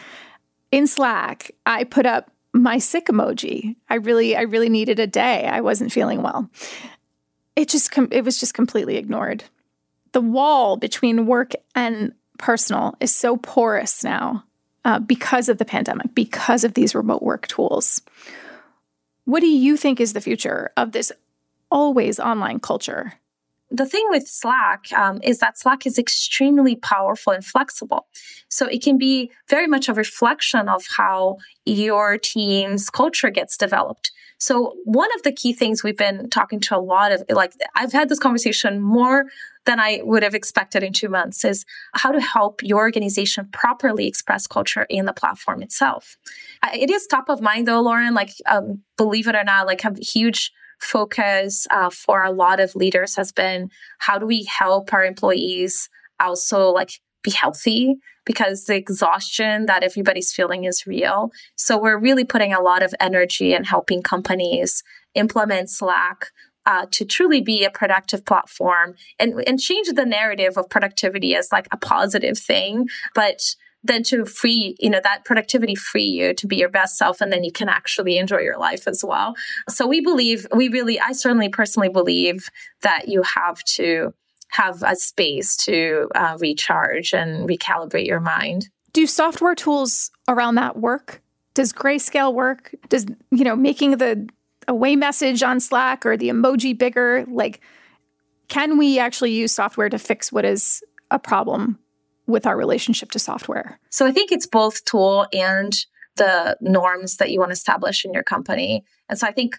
in 0.71 0.87
Slack, 0.87 1.51
I 1.65 1.83
put 1.83 2.05
up 2.05 2.31
my 2.53 2.77
sick 2.79 3.07
emoji. 3.07 3.75
I 3.89 3.95
really, 3.95 4.35
I 4.35 4.41
really 4.41 4.69
needed 4.69 4.99
a 4.99 5.07
day. 5.07 5.45
I 5.45 5.61
wasn't 5.61 5.91
feeling 5.91 6.21
well. 6.21 6.49
It 7.55 7.69
just, 7.69 7.91
com- 7.91 8.09
it 8.11 8.23
was 8.23 8.39
just 8.39 8.53
completely 8.53 8.97
ignored. 8.97 9.43
The 10.11 10.21
wall 10.21 10.77
between 10.77 11.25
work 11.25 11.53
and 11.75 12.13
personal 12.37 12.95
is 12.99 13.13
so 13.13 13.37
porous 13.37 14.03
now 14.03 14.43
uh, 14.85 14.99
because 14.99 15.49
of 15.49 15.57
the 15.57 15.65
pandemic, 15.65 16.15
because 16.15 16.63
of 16.63 16.73
these 16.73 16.95
remote 16.95 17.21
work 17.21 17.47
tools. 17.47 18.01
What 19.25 19.41
do 19.41 19.47
you 19.47 19.77
think 19.77 19.99
is 19.99 20.13
the 20.13 20.21
future 20.21 20.71
of 20.75 20.91
this 20.91 21.11
always 21.69 22.19
online 22.19 22.59
culture? 22.59 23.13
The 23.71 23.85
thing 23.85 24.05
with 24.09 24.27
Slack 24.27 24.91
um, 24.93 25.19
is 25.23 25.39
that 25.39 25.57
Slack 25.57 25.85
is 25.85 25.97
extremely 25.97 26.75
powerful 26.75 27.33
and 27.33 27.45
flexible. 27.45 28.07
So 28.49 28.65
it 28.65 28.81
can 28.81 28.97
be 28.97 29.31
very 29.47 29.67
much 29.67 29.87
a 29.87 29.93
reflection 29.93 30.67
of 30.67 30.85
how 30.97 31.37
your 31.65 32.17
team's 32.17 32.89
culture 32.89 33.29
gets 33.29 33.57
developed. 33.57 34.11
So 34.39 34.75
one 34.85 35.09
of 35.15 35.23
the 35.23 35.33
key 35.33 35.51
things 35.53 35.83
we've 35.83 35.97
been 35.97 36.29
talking 36.29 36.61
to 36.61 36.77
a 36.77 36.79
lot 36.79 37.11
of, 37.11 37.23
like, 37.29 37.53
I've 37.75 37.91
had 37.91 38.07
this 38.07 38.19
conversation 38.19 38.79
more 38.79 39.25
than 39.65 39.81
I 39.81 39.99
would 40.03 40.23
have 40.23 40.33
expected 40.33 40.81
in 40.81 40.93
two 40.93 41.09
months 41.09 41.43
is 41.43 41.65
how 41.93 42.11
to 42.11 42.21
help 42.21 42.63
your 42.63 42.79
organization 42.79 43.49
properly 43.51 44.07
express 44.07 44.47
culture 44.47 44.87
in 44.89 45.05
the 45.05 45.13
platform 45.13 45.61
itself. 45.61 46.17
It 46.73 46.89
is 46.89 47.05
top 47.05 47.27
of 47.27 47.41
mind 47.41 47.67
though, 47.67 47.81
Lauren, 47.81 48.13
like, 48.13 48.31
um, 48.45 48.81
believe 48.97 49.27
it 49.27 49.35
or 49.35 49.43
not, 49.43 49.67
like 49.67 49.81
have 49.81 49.97
huge 49.97 50.53
focus 50.79 51.67
uh, 51.71 51.89
for 51.89 52.23
a 52.23 52.31
lot 52.31 52.59
of 52.59 52.75
leaders 52.75 53.15
has 53.15 53.31
been 53.31 53.69
how 53.99 54.17
do 54.17 54.25
we 54.25 54.43
help 54.43 54.93
our 54.93 55.03
employees 55.05 55.89
also 56.19 56.69
like 56.69 56.99
be 57.23 57.31
healthy 57.31 57.95
because 58.25 58.65
the 58.65 58.75
exhaustion 58.75 59.65
that 59.65 59.83
everybody's 59.83 60.31
feeling 60.31 60.63
is 60.63 60.87
real. 60.87 61.31
So 61.55 61.77
we're 61.77 61.99
really 61.99 62.23
putting 62.23 62.53
a 62.53 62.61
lot 62.61 62.83
of 62.83 62.93
energy 62.99 63.53
in 63.53 63.63
helping 63.63 64.01
companies 64.01 64.83
implement 65.15 65.69
Slack 65.69 66.27
uh, 66.65 66.85
to 66.91 67.05
truly 67.05 67.41
be 67.41 67.63
a 67.63 67.71
productive 67.71 68.25
platform 68.25 68.95
and, 69.17 69.43
and 69.47 69.59
change 69.59 69.87
the 69.87 70.05
narrative 70.05 70.57
of 70.57 70.69
productivity 70.69 71.35
as 71.35 71.51
like 71.51 71.67
a 71.71 71.77
positive 71.77 72.37
thing. 72.37 72.87
But 73.15 73.55
then 73.83 74.03
to 74.03 74.25
free, 74.25 74.75
you 74.79 74.89
know, 74.89 74.99
that 75.03 75.25
productivity 75.25 75.75
free 75.75 76.03
you 76.03 76.33
to 76.33 76.47
be 76.47 76.57
your 76.57 76.69
best 76.69 76.97
self 76.97 77.21
and 77.21 77.31
then 77.31 77.43
you 77.43 77.51
can 77.51 77.69
actually 77.69 78.17
enjoy 78.17 78.39
your 78.39 78.57
life 78.57 78.87
as 78.87 79.03
well. 79.03 79.35
So 79.69 79.87
we 79.87 80.01
believe, 80.01 80.45
we 80.53 80.67
really, 80.67 80.99
I 80.99 81.13
certainly 81.13 81.49
personally 81.49 81.89
believe 81.89 82.49
that 82.81 83.07
you 83.07 83.23
have 83.23 83.63
to 83.75 84.13
have 84.49 84.83
a 84.83 84.95
space 84.95 85.55
to 85.55 86.09
uh, 86.15 86.37
recharge 86.39 87.13
and 87.13 87.47
recalibrate 87.47 88.07
your 88.07 88.19
mind. 88.19 88.69
Do 88.93 89.05
software 89.05 89.55
tools 89.55 90.11
around 90.27 90.55
that 90.55 90.77
work? 90.77 91.21
Does 91.53 91.71
grayscale 91.71 92.33
work? 92.33 92.73
Does, 92.89 93.05
you 93.31 93.43
know, 93.43 93.55
making 93.55 93.97
the 93.97 94.27
away 94.67 94.95
message 94.95 95.43
on 95.43 95.59
Slack 95.59 96.05
or 96.05 96.17
the 96.17 96.29
emoji 96.29 96.77
bigger, 96.77 97.25
like, 97.27 97.61
can 98.47 98.77
we 98.77 98.97
actually 98.97 99.31
use 99.31 99.51
software 99.51 99.89
to 99.89 99.99
fix 99.99 100.31
what 100.31 100.45
is 100.45 100.83
a 101.11 101.19
problem 101.19 101.77
with 102.29 102.45
our 102.45 102.55
relationship 102.55 103.11
to 103.11 103.19
software? 103.19 103.79
So 103.89 104.05
I 104.05 104.11
think 104.11 104.31
it's 104.31 104.47
both 104.47 104.85
tool 104.85 105.27
and 105.33 105.73
the 106.15 106.57
norms 106.61 107.17
that 107.17 107.31
you 107.31 107.39
want 107.39 107.49
to 107.49 107.53
establish 107.53 108.05
in 108.05 108.13
your 108.13 108.23
company. 108.23 108.83
And 109.07 109.17
so 109.17 109.27
I 109.27 109.31
think 109.31 109.57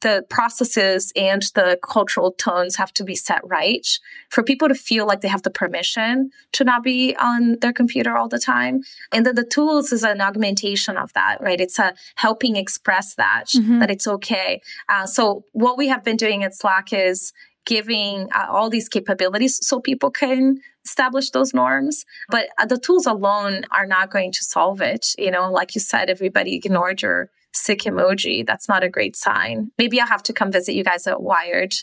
the 0.00 0.24
processes 0.28 1.12
and 1.16 1.42
the 1.54 1.78
cultural 1.82 2.32
tones 2.32 2.76
have 2.76 2.92
to 2.92 3.04
be 3.04 3.14
set 3.14 3.40
right 3.46 3.86
for 4.28 4.42
people 4.42 4.68
to 4.68 4.74
feel 4.74 5.06
like 5.06 5.20
they 5.20 5.28
have 5.28 5.42
the 5.42 5.50
permission 5.50 6.30
to 6.52 6.64
not 6.64 6.82
be 6.82 7.16
on 7.16 7.56
their 7.60 7.72
computer 7.72 8.16
all 8.16 8.28
the 8.28 8.38
time. 8.38 8.82
And 9.12 9.24
then 9.24 9.34
the 9.34 9.44
tools 9.44 9.92
is 9.92 10.02
an 10.02 10.20
augmentation 10.20 10.96
of 10.96 11.12
that, 11.14 11.40
right? 11.40 11.60
It's 11.60 11.78
a 11.78 11.94
helping 12.16 12.56
express 12.56 13.14
that, 13.14 13.46
mm-hmm. 13.48 13.78
that 13.78 13.90
it's 13.90 14.06
okay. 14.06 14.60
Uh, 14.88 15.06
so 15.06 15.44
what 15.52 15.78
we 15.78 15.88
have 15.88 16.04
been 16.04 16.16
doing 16.16 16.44
at 16.44 16.54
Slack 16.54 16.92
is 16.92 17.32
giving 17.66 18.28
uh, 18.34 18.46
all 18.48 18.70
these 18.70 18.88
capabilities 18.88 19.58
so 19.66 19.80
people 19.80 20.10
can 20.10 20.60
establish 20.84 21.30
those 21.30 21.54
norms. 21.54 22.04
But 22.28 22.48
uh, 22.58 22.66
the 22.66 22.78
tools 22.78 23.06
alone 23.06 23.64
are 23.70 23.86
not 23.86 24.10
going 24.10 24.32
to 24.32 24.42
solve 24.42 24.80
it. 24.80 25.14
You 25.18 25.30
know, 25.30 25.50
like 25.50 25.74
you 25.74 25.80
said, 25.80 26.10
everybody 26.10 26.54
ignored 26.54 27.02
your 27.02 27.30
sick 27.52 27.80
emoji. 27.80 28.46
That's 28.46 28.68
not 28.68 28.82
a 28.82 28.88
great 28.88 29.16
sign. 29.16 29.72
Maybe 29.78 30.00
I'll 30.00 30.06
have 30.06 30.22
to 30.24 30.32
come 30.32 30.52
visit 30.52 30.74
you 30.74 30.84
guys 30.84 31.06
at 31.06 31.22
Wired 31.22 31.74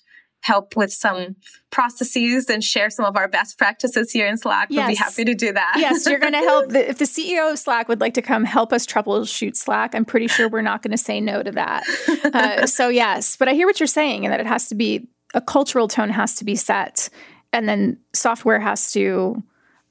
help 0.41 0.75
with 0.75 0.93
some 0.93 1.35
processes 1.71 2.49
and 2.49 2.63
share 2.63 2.89
some 2.89 3.05
of 3.05 3.17
our 3.17 3.27
best 3.27 3.57
practices 3.57 4.11
here 4.11 4.27
in 4.27 4.37
Slack, 4.37 4.69
yes. 4.69 4.77
We'll 4.77 4.87
be 4.87 4.95
happy 4.95 5.25
to 5.25 5.33
do 5.33 5.51
that. 5.51 5.75
yes, 5.77 6.05
you're 6.05 6.19
going 6.19 6.33
to 6.33 6.39
help. 6.39 6.67
The, 6.77 6.89
if 6.89 6.97
the 6.97 7.05
CEO 7.05 7.51
of 7.51 7.59
Slack 7.59 7.87
would 7.87 8.01
like 8.01 8.13
to 8.15 8.21
come 8.21 8.43
help 8.43 8.73
us 8.73 8.85
troubleshoot 8.85 9.55
Slack, 9.55 9.95
I'm 9.95 10.05
pretty 10.05 10.27
sure 10.27 10.49
we're 10.49 10.61
not 10.61 10.81
going 10.81 10.91
to 10.91 10.97
say 10.97 11.21
no 11.21 11.41
to 11.41 11.51
that. 11.51 11.85
Uh, 12.33 12.65
so, 12.67 12.89
yes, 12.89 13.37
but 13.37 13.47
I 13.47 13.53
hear 13.53 13.67
what 13.67 13.79
you're 13.79 13.87
saying 13.87 14.25
and 14.25 14.33
that 14.33 14.39
it 14.39 14.47
has 14.47 14.67
to 14.69 14.75
be 14.75 15.07
a 15.33 15.41
cultural 15.41 15.87
tone 15.87 16.09
has 16.09 16.35
to 16.35 16.45
be 16.45 16.55
set 16.55 17.09
and 17.53 17.67
then 17.67 17.97
software 18.13 18.59
has 18.59 18.91
to 18.91 19.41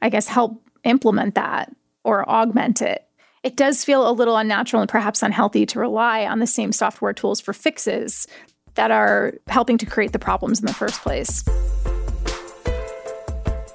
i 0.02 0.08
guess 0.08 0.26
help 0.26 0.62
implement 0.84 1.34
that 1.34 1.74
or 2.04 2.28
augment 2.28 2.82
it 2.82 3.02
it 3.42 3.56
does 3.56 3.84
feel 3.84 4.08
a 4.08 4.12
little 4.12 4.36
unnatural 4.36 4.82
and 4.82 4.90
perhaps 4.90 5.22
unhealthy 5.22 5.66
to 5.66 5.78
rely 5.78 6.26
on 6.26 6.38
the 6.38 6.46
same 6.46 6.72
software 6.72 7.12
tools 7.12 7.40
for 7.40 7.52
fixes 7.52 8.26
that 8.74 8.90
are 8.90 9.34
helping 9.46 9.78
to 9.78 9.86
create 9.86 10.12
the 10.12 10.18
problems 10.18 10.60
in 10.60 10.66
the 10.66 10.74
first 10.74 11.00
place 11.00 11.44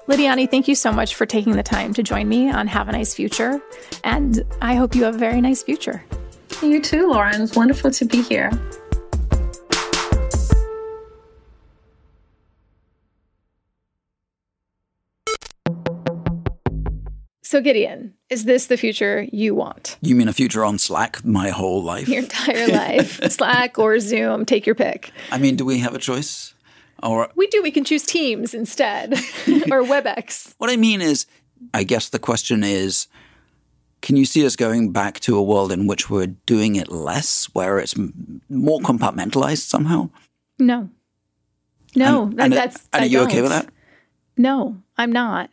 Lidiane, 0.08 0.50
thank 0.52 0.68
you 0.68 0.76
so 0.76 0.92
much 0.92 1.16
for 1.16 1.26
taking 1.26 1.54
the 1.54 1.64
time 1.64 1.94
to 1.94 2.04
join 2.04 2.28
me 2.28 2.52
on 2.52 2.68
Have 2.68 2.90
a 2.90 2.92
Nice 2.92 3.14
Future. 3.14 3.62
And 4.04 4.44
I 4.62 4.76
hope 4.76 4.94
you 4.94 5.06
have 5.06 5.16
a 5.16 5.18
very 5.18 5.40
nice 5.40 5.64
future. 5.64 6.04
You 6.62 6.82
too, 6.82 7.08
Lauren. 7.08 7.42
It's 7.42 7.56
wonderful 7.56 7.92
to 7.92 8.06
be 8.06 8.22
here. 8.22 8.52
So, 17.52 17.60
Gideon, 17.60 18.14
is 18.30 18.46
this 18.46 18.68
the 18.68 18.78
future 18.78 19.28
you 19.30 19.54
want? 19.54 19.98
You 20.02 20.16
mean 20.16 20.30
a 20.30 20.32
future 20.32 20.64
on 20.64 20.80
Slack 20.80 21.26
my 21.26 21.50
whole 21.50 21.84
life? 21.84 22.08
Your 22.08 22.20
entire 22.20 22.70
life. 22.70 23.20
Slack 23.30 23.78
or 23.78 24.00
Zoom, 24.00 24.46
take 24.46 24.66
your 24.66 24.74
pick. 24.74 25.12
I 25.34 25.38
mean, 25.38 25.58
do 25.58 25.66
we 25.66 25.80
have 25.80 25.94
a 25.94 26.00
choice? 26.00 26.54
Or 27.04 27.30
We 27.36 27.48
do. 27.48 27.62
We 27.62 27.72
can 27.72 27.84
choose 27.84 28.04
Teams 28.04 28.54
instead 28.54 29.12
or 29.70 29.84
WebEx. 29.84 30.56
What 30.60 30.70
I 30.70 30.78
mean 30.78 31.02
is, 31.02 31.26
I 31.74 31.84
guess 31.84 32.08
the 32.08 32.20
question 32.20 32.64
is 32.64 33.08
can 34.02 34.16
you 34.16 34.24
see 34.24 34.46
us 34.46 34.56
going 34.56 34.94
back 34.94 35.20
to 35.20 35.36
a 35.36 35.44
world 35.44 35.74
in 35.74 35.88
which 35.88 36.10
we're 36.10 36.28
doing 36.46 36.78
it 36.78 36.90
less, 36.90 37.50
where 37.52 37.80
it's 37.80 37.96
more 38.48 38.80
compartmentalized 38.80 39.68
somehow? 39.68 40.10
No. 40.58 40.88
No, 41.98 42.28
and, 42.28 42.40
and 42.40 42.54
that's. 42.54 42.88
And 42.94 43.04
are 43.04 43.08
you 43.08 43.20
okay 43.24 43.42
with 43.42 43.52
that? 43.52 43.68
No, 44.38 44.78
I'm 44.98 45.12
not. 45.12 45.50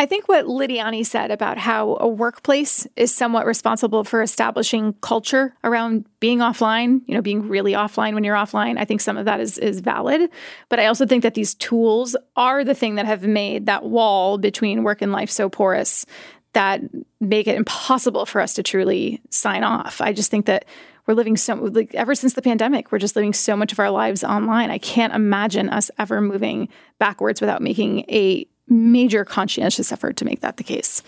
I 0.00 0.06
think 0.06 0.28
what 0.28 0.46
Lidiane 0.46 1.04
said 1.04 1.30
about 1.30 1.58
how 1.58 1.98
a 2.00 2.08
workplace 2.08 2.86
is 2.96 3.14
somewhat 3.14 3.44
responsible 3.44 4.02
for 4.02 4.22
establishing 4.22 4.94
culture 5.02 5.54
around 5.62 6.06
being 6.20 6.38
offline, 6.38 7.02
you 7.06 7.14
know, 7.14 7.20
being 7.20 7.50
really 7.50 7.72
offline 7.72 8.14
when 8.14 8.24
you're 8.24 8.34
offline, 8.34 8.78
I 8.78 8.86
think 8.86 9.02
some 9.02 9.18
of 9.18 9.26
that 9.26 9.40
is 9.40 9.58
is 9.58 9.80
valid. 9.80 10.30
But 10.70 10.80
I 10.80 10.86
also 10.86 11.04
think 11.04 11.22
that 11.22 11.34
these 11.34 11.52
tools 11.52 12.16
are 12.34 12.64
the 12.64 12.72
thing 12.72 12.94
that 12.94 13.04
have 13.04 13.24
made 13.24 13.66
that 13.66 13.84
wall 13.84 14.38
between 14.38 14.84
work 14.84 15.02
and 15.02 15.12
life 15.12 15.28
so 15.28 15.50
porous 15.50 16.06
that 16.54 16.80
make 17.20 17.46
it 17.46 17.56
impossible 17.56 18.24
for 18.24 18.40
us 18.40 18.54
to 18.54 18.62
truly 18.62 19.20
sign 19.28 19.64
off. 19.64 20.00
I 20.00 20.14
just 20.14 20.30
think 20.30 20.46
that 20.46 20.64
we're 21.06 21.12
living 21.12 21.36
so 21.36 21.56
like 21.56 21.94
ever 21.94 22.14
since 22.14 22.32
the 22.32 22.40
pandemic, 22.40 22.90
we're 22.90 22.98
just 23.00 23.16
living 23.16 23.34
so 23.34 23.54
much 23.54 23.70
of 23.70 23.78
our 23.78 23.90
lives 23.90 24.24
online. 24.24 24.70
I 24.70 24.78
can't 24.78 25.12
imagine 25.12 25.68
us 25.68 25.90
ever 25.98 26.22
moving 26.22 26.70
backwards 26.98 27.42
without 27.42 27.60
making 27.60 28.06
a 28.08 28.46
major 28.70 29.24
conscientious 29.24 29.92
effort 29.92 30.16
to 30.16 30.24
make 30.24 30.40
that 30.40 30.56
the 30.56 30.64
case. 30.64 31.02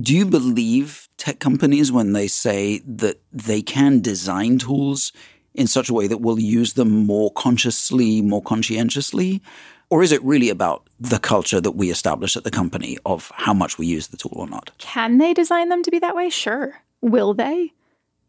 Do 0.00 0.14
you 0.14 0.24
believe 0.24 1.08
tech 1.16 1.40
companies 1.40 1.90
when 1.90 2.12
they 2.12 2.28
say 2.28 2.80
that 2.86 3.20
they 3.32 3.60
can 3.60 4.00
design 4.00 4.58
tools 4.58 5.12
in 5.54 5.66
such 5.66 5.88
a 5.90 5.94
way 5.94 6.06
that 6.06 6.18
we'll 6.18 6.38
use 6.38 6.74
them 6.74 7.04
more 7.04 7.32
consciously, 7.32 8.22
more 8.22 8.42
conscientiously? 8.42 9.42
Or 9.90 10.02
is 10.02 10.12
it 10.12 10.22
really 10.22 10.50
about 10.50 10.88
the 11.00 11.18
culture 11.18 11.60
that 11.60 11.72
we 11.72 11.90
establish 11.90 12.36
at 12.36 12.44
the 12.44 12.50
company 12.50 12.98
of 13.04 13.32
how 13.34 13.54
much 13.54 13.78
we 13.78 13.86
use 13.86 14.08
the 14.08 14.16
tool 14.16 14.34
or 14.36 14.46
not? 14.46 14.70
Can 14.78 15.18
they 15.18 15.34
design 15.34 15.68
them 15.68 15.82
to 15.82 15.90
be 15.90 15.98
that 15.98 16.14
way? 16.14 16.30
Sure. 16.30 16.76
Will 17.00 17.34
they? 17.34 17.72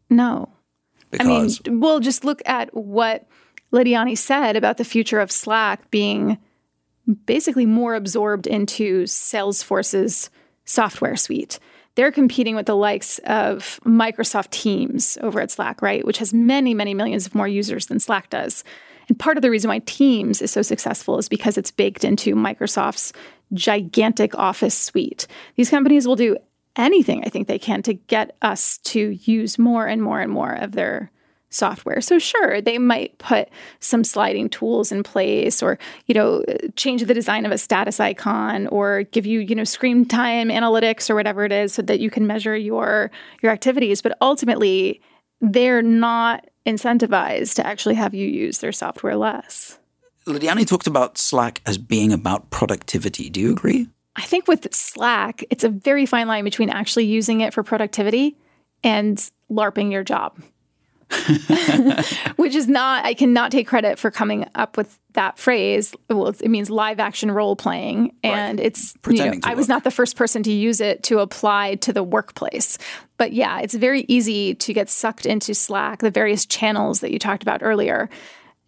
No. 0.08 0.48
Because? 1.10 1.60
I 1.66 1.70
mean, 1.70 1.80
we'll 1.80 2.00
just 2.00 2.24
look 2.24 2.42
at 2.46 2.74
what 2.74 3.26
Lidiane 3.72 4.16
said 4.16 4.56
about 4.56 4.78
the 4.78 4.84
future 4.84 5.20
of 5.20 5.30
Slack 5.30 5.90
being 5.90 6.38
basically 7.26 7.66
more 7.66 7.94
absorbed 7.94 8.46
into 8.46 9.04
Salesforce's 9.04 10.30
software 10.64 11.16
suite. 11.16 11.58
They're 11.96 12.12
competing 12.12 12.54
with 12.54 12.66
the 12.66 12.76
likes 12.76 13.18
of 13.20 13.80
Microsoft 13.84 14.50
Teams 14.50 15.18
over 15.20 15.40
at 15.40 15.50
Slack, 15.50 15.82
right? 15.82 16.06
Which 16.06 16.18
has 16.18 16.32
many, 16.32 16.72
many 16.72 16.94
millions 16.94 17.26
of 17.26 17.34
more 17.34 17.48
users 17.48 17.86
than 17.86 18.00
Slack 18.00 18.30
does. 18.30 18.64
And 19.08 19.18
part 19.18 19.36
of 19.36 19.42
the 19.42 19.50
reason 19.50 19.68
why 19.68 19.80
Teams 19.80 20.40
is 20.40 20.52
so 20.52 20.62
successful 20.62 21.18
is 21.18 21.28
because 21.28 21.58
it's 21.58 21.72
baked 21.72 22.04
into 22.04 22.36
Microsoft's 22.36 23.12
gigantic 23.52 24.38
Office 24.38 24.78
suite. 24.78 25.26
These 25.56 25.70
companies 25.70 26.06
will 26.06 26.16
do 26.16 26.36
anything 26.76 27.24
I 27.24 27.28
think 27.28 27.48
they 27.48 27.58
can 27.58 27.82
to 27.82 27.94
get 27.94 28.36
us 28.40 28.78
to 28.78 29.10
use 29.10 29.58
more 29.58 29.86
and 29.86 30.00
more 30.00 30.20
and 30.20 30.30
more 30.30 30.52
of 30.52 30.72
their 30.72 31.10
software. 31.50 32.00
So 32.00 32.18
sure, 32.18 32.60
they 32.60 32.78
might 32.78 33.18
put 33.18 33.48
some 33.80 34.04
sliding 34.04 34.48
tools 34.48 34.90
in 34.90 35.02
place 35.02 35.62
or, 35.62 35.78
you 36.06 36.14
know, 36.14 36.44
change 36.76 37.04
the 37.04 37.14
design 37.14 37.44
of 37.44 37.52
a 37.52 37.58
status 37.58 38.00
icon 38.00 38.68
or 38.68 39.02
give 39.04 39.26
you, 39.26 39.40
you 39.40 39.54
know, 39.54 39.64
screen 39.64 40.04
time 40.04 40.48
analytics 40.48 41.10
or 41.10 41.14
whatever 41.14 41.44
it 41.44 41.52
is 41.52 41.74
so 41.74 41.82
that 41.82 42.00
you 42.00 42.10
can 42.10 42.26
measure 42.26 42.56
your 42.56 43.10
your 43.42 43.52
activities, 43.52 44.00
but 44.00 44.16
ultimately 44.20 45.00
they're 45.40 45.82
not 45.82 46.48
incentivized 46.66 47.54
to 47.54 47.66
actually 47.66 47.94
have 47.94 48.14
you 48.14 48.28
use 48.28 48.58
their 48.58 48.72
software 48.72 49.16
less. 49.16 49.78
Lidiane 50.26 50.66
talked 50.66 50.86
about 50.86 51.18
Slack 51.18 51.60
as 51.66 51.78
being 51.78 52.12
about 52.12 52.50
productivity. 52.50 53.30
Do 53.30 53.40
you 53.40 53.50
agree? 53.50 53.88
I 54.16 54.22
think 54.22 54.46
with 54.46 54.72
Slack, 54.74 55.44
it's 55.50 55.64
a 55.64 55.68
very 55.68 56.04
fine 56.04 56.28
line 56.28 56.44
between 56.44 56.68
actually 56.68 57.06
using 57.06 57.40
it 57.40 57.54
for 57.54 57.62
productivity 57.62 58.36
and 58.84 59.18
LARPing 59.50 59.90
your 59.90 60.04
job. 60.04 60.38
Which 62.36 62.54
is 62.54 62.68
not, 62.68 63.04
I 63.04 63.14
cannot 63.14 63.50
take 63.50 63.66
credit 63.66 63.98
for 63.98 64.10
coming 64.10 64.46
up 64.54 64.76
with 64.76 64.98
that 65.14 65.38
phrase. 65.38 65.94
Well, 66.08 66.28
it 66.28 66.48
means 66.48 66.70
live 66.70 67.00
action 67.00 67.30
role 67.30 67.56
playing. 67.56 68.14
And 68.22 68.58
right. 68.58 68.66
it's, 68.66 68.94
you 69.08 69.16
know, 69.16 69.32
I 69.44 69.54
was 69.54 69.68
not 69.68 69.84
the 69.84 69.90
first 69.90 70.16
person 70.16 70.42
to 70.44 70.52
use 70.52 70.80
it 70.80 71.02
to 71.04 71.18
apply 71.18 71.76
to 71.76 71.92
the 71.92 72.04
workplace. 72.04 72.78
But 73.16 73.32
yeah, 73.32 73.60
it's 73.60 73.74
very 73.74 74.04
easy 74.08 74.54
to 74.54 74.72
get 74.72 74.88
sucked 74.88 75.26
into 75.26 75.54
Slack, 75.54 76.00
the 76.00 76.10
various 76.10 76.46
channels 76.46 77.00
that 77.00 77.12
you 77.12 77.18
talked 77.18 77.42
about 77.42 77.62
earlier 77.62 78.08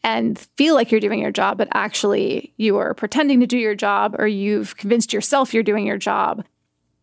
and 0.04 0.38
feel 0.56 0.74
like 0.74 0.90
you're 0.90 1.00
doing 1.00 1.20
your 1.20 1.30
job, 1.30 1.58
but 1.58 1.68
actually 1.72 2.52
you 2.56 2.76
are 2.76 2.92
pretending 2.92 3.38
to 3.40 3.46
do 3.46 3.56
your 3.56 3.76
job 3.76 4.16
or 4.18 4.26
you've 4.26 4.76
convinced 4.76 5.12
yourself 5.12 5.54
you're 5.54 5.62
doing 5.62 5.86
your 5.86 5.96
job. 5.96 6.44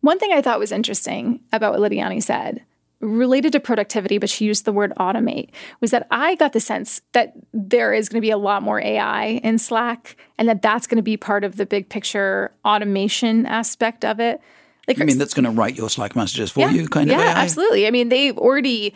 One 0.02 0.18
thing 0.18 0.32
I 0.32 0.42
thought 0.42 0.58
was 0.58 0.72
interesting 0.72 1.40
about 1.52 1.72
what 1.72 1.90
Lidiane 1.90 2.22
said 2.22 2.62
related 3.00 3.52
to 3.52 3.60
productivity, 3.60 4.18
but 4.18 4.28
she 4.28 4.44
used 4.44 4.64
the 4.64 4.72
word 4.72 4.92
automate, 4.98 5.50
was 5.80 5.90
that 5.90 6.06
I 6.10 6.34
got 6.34 6.52
the 6.52 6.60
sense 6.60 7.00
that 7.12 7.32
there 7.52 7.94
is 7.94 8.08
going 8.08 8.18
to 8.18 8.26
be 8.26 8.30
a 8.30 8.38
lot 8.38 8.62
more 8.62 8.80
AI 8.80 9.40
in 9.42 9.58
Slack 9.58 10.16
and 10.38 10.48
that 10.48 10.62
that's 10.62 10.86
going 10.86 10.96
to 10.96 11.02
be 11.02 11.16
part 11.16 11.42
of 11.44 11.56
the 11.56 11.66
big 11.66 11.88
picture 11.88 12.52
automation 12.64 13.46
aspect 13.46 14.04
of 14.04 14.20
it. 14.20 14.40
Like, 14.86 15.00
I 15.00 15.04
mean, 15.04 15.18
that's 15.18 15.34
going 15.34 15.44
to 15.44 15.50
write 15.50 15.76
your 15.76 15.88
Slack 15.88 16.14
messages 16.14 16.50
for 16.50 16.60
yeah, 16.60 16.70
you, 16.70 16.88
kind 16.88 17.08
yeah, 17.08 17.16
of 17.16 17.20
Yeah, 17.22 17.34
absolutely. 17.36 17.86
I 17.86 17.90
mean, 17.90 18.08
they've 18.08 18.36
already 18.36 18.94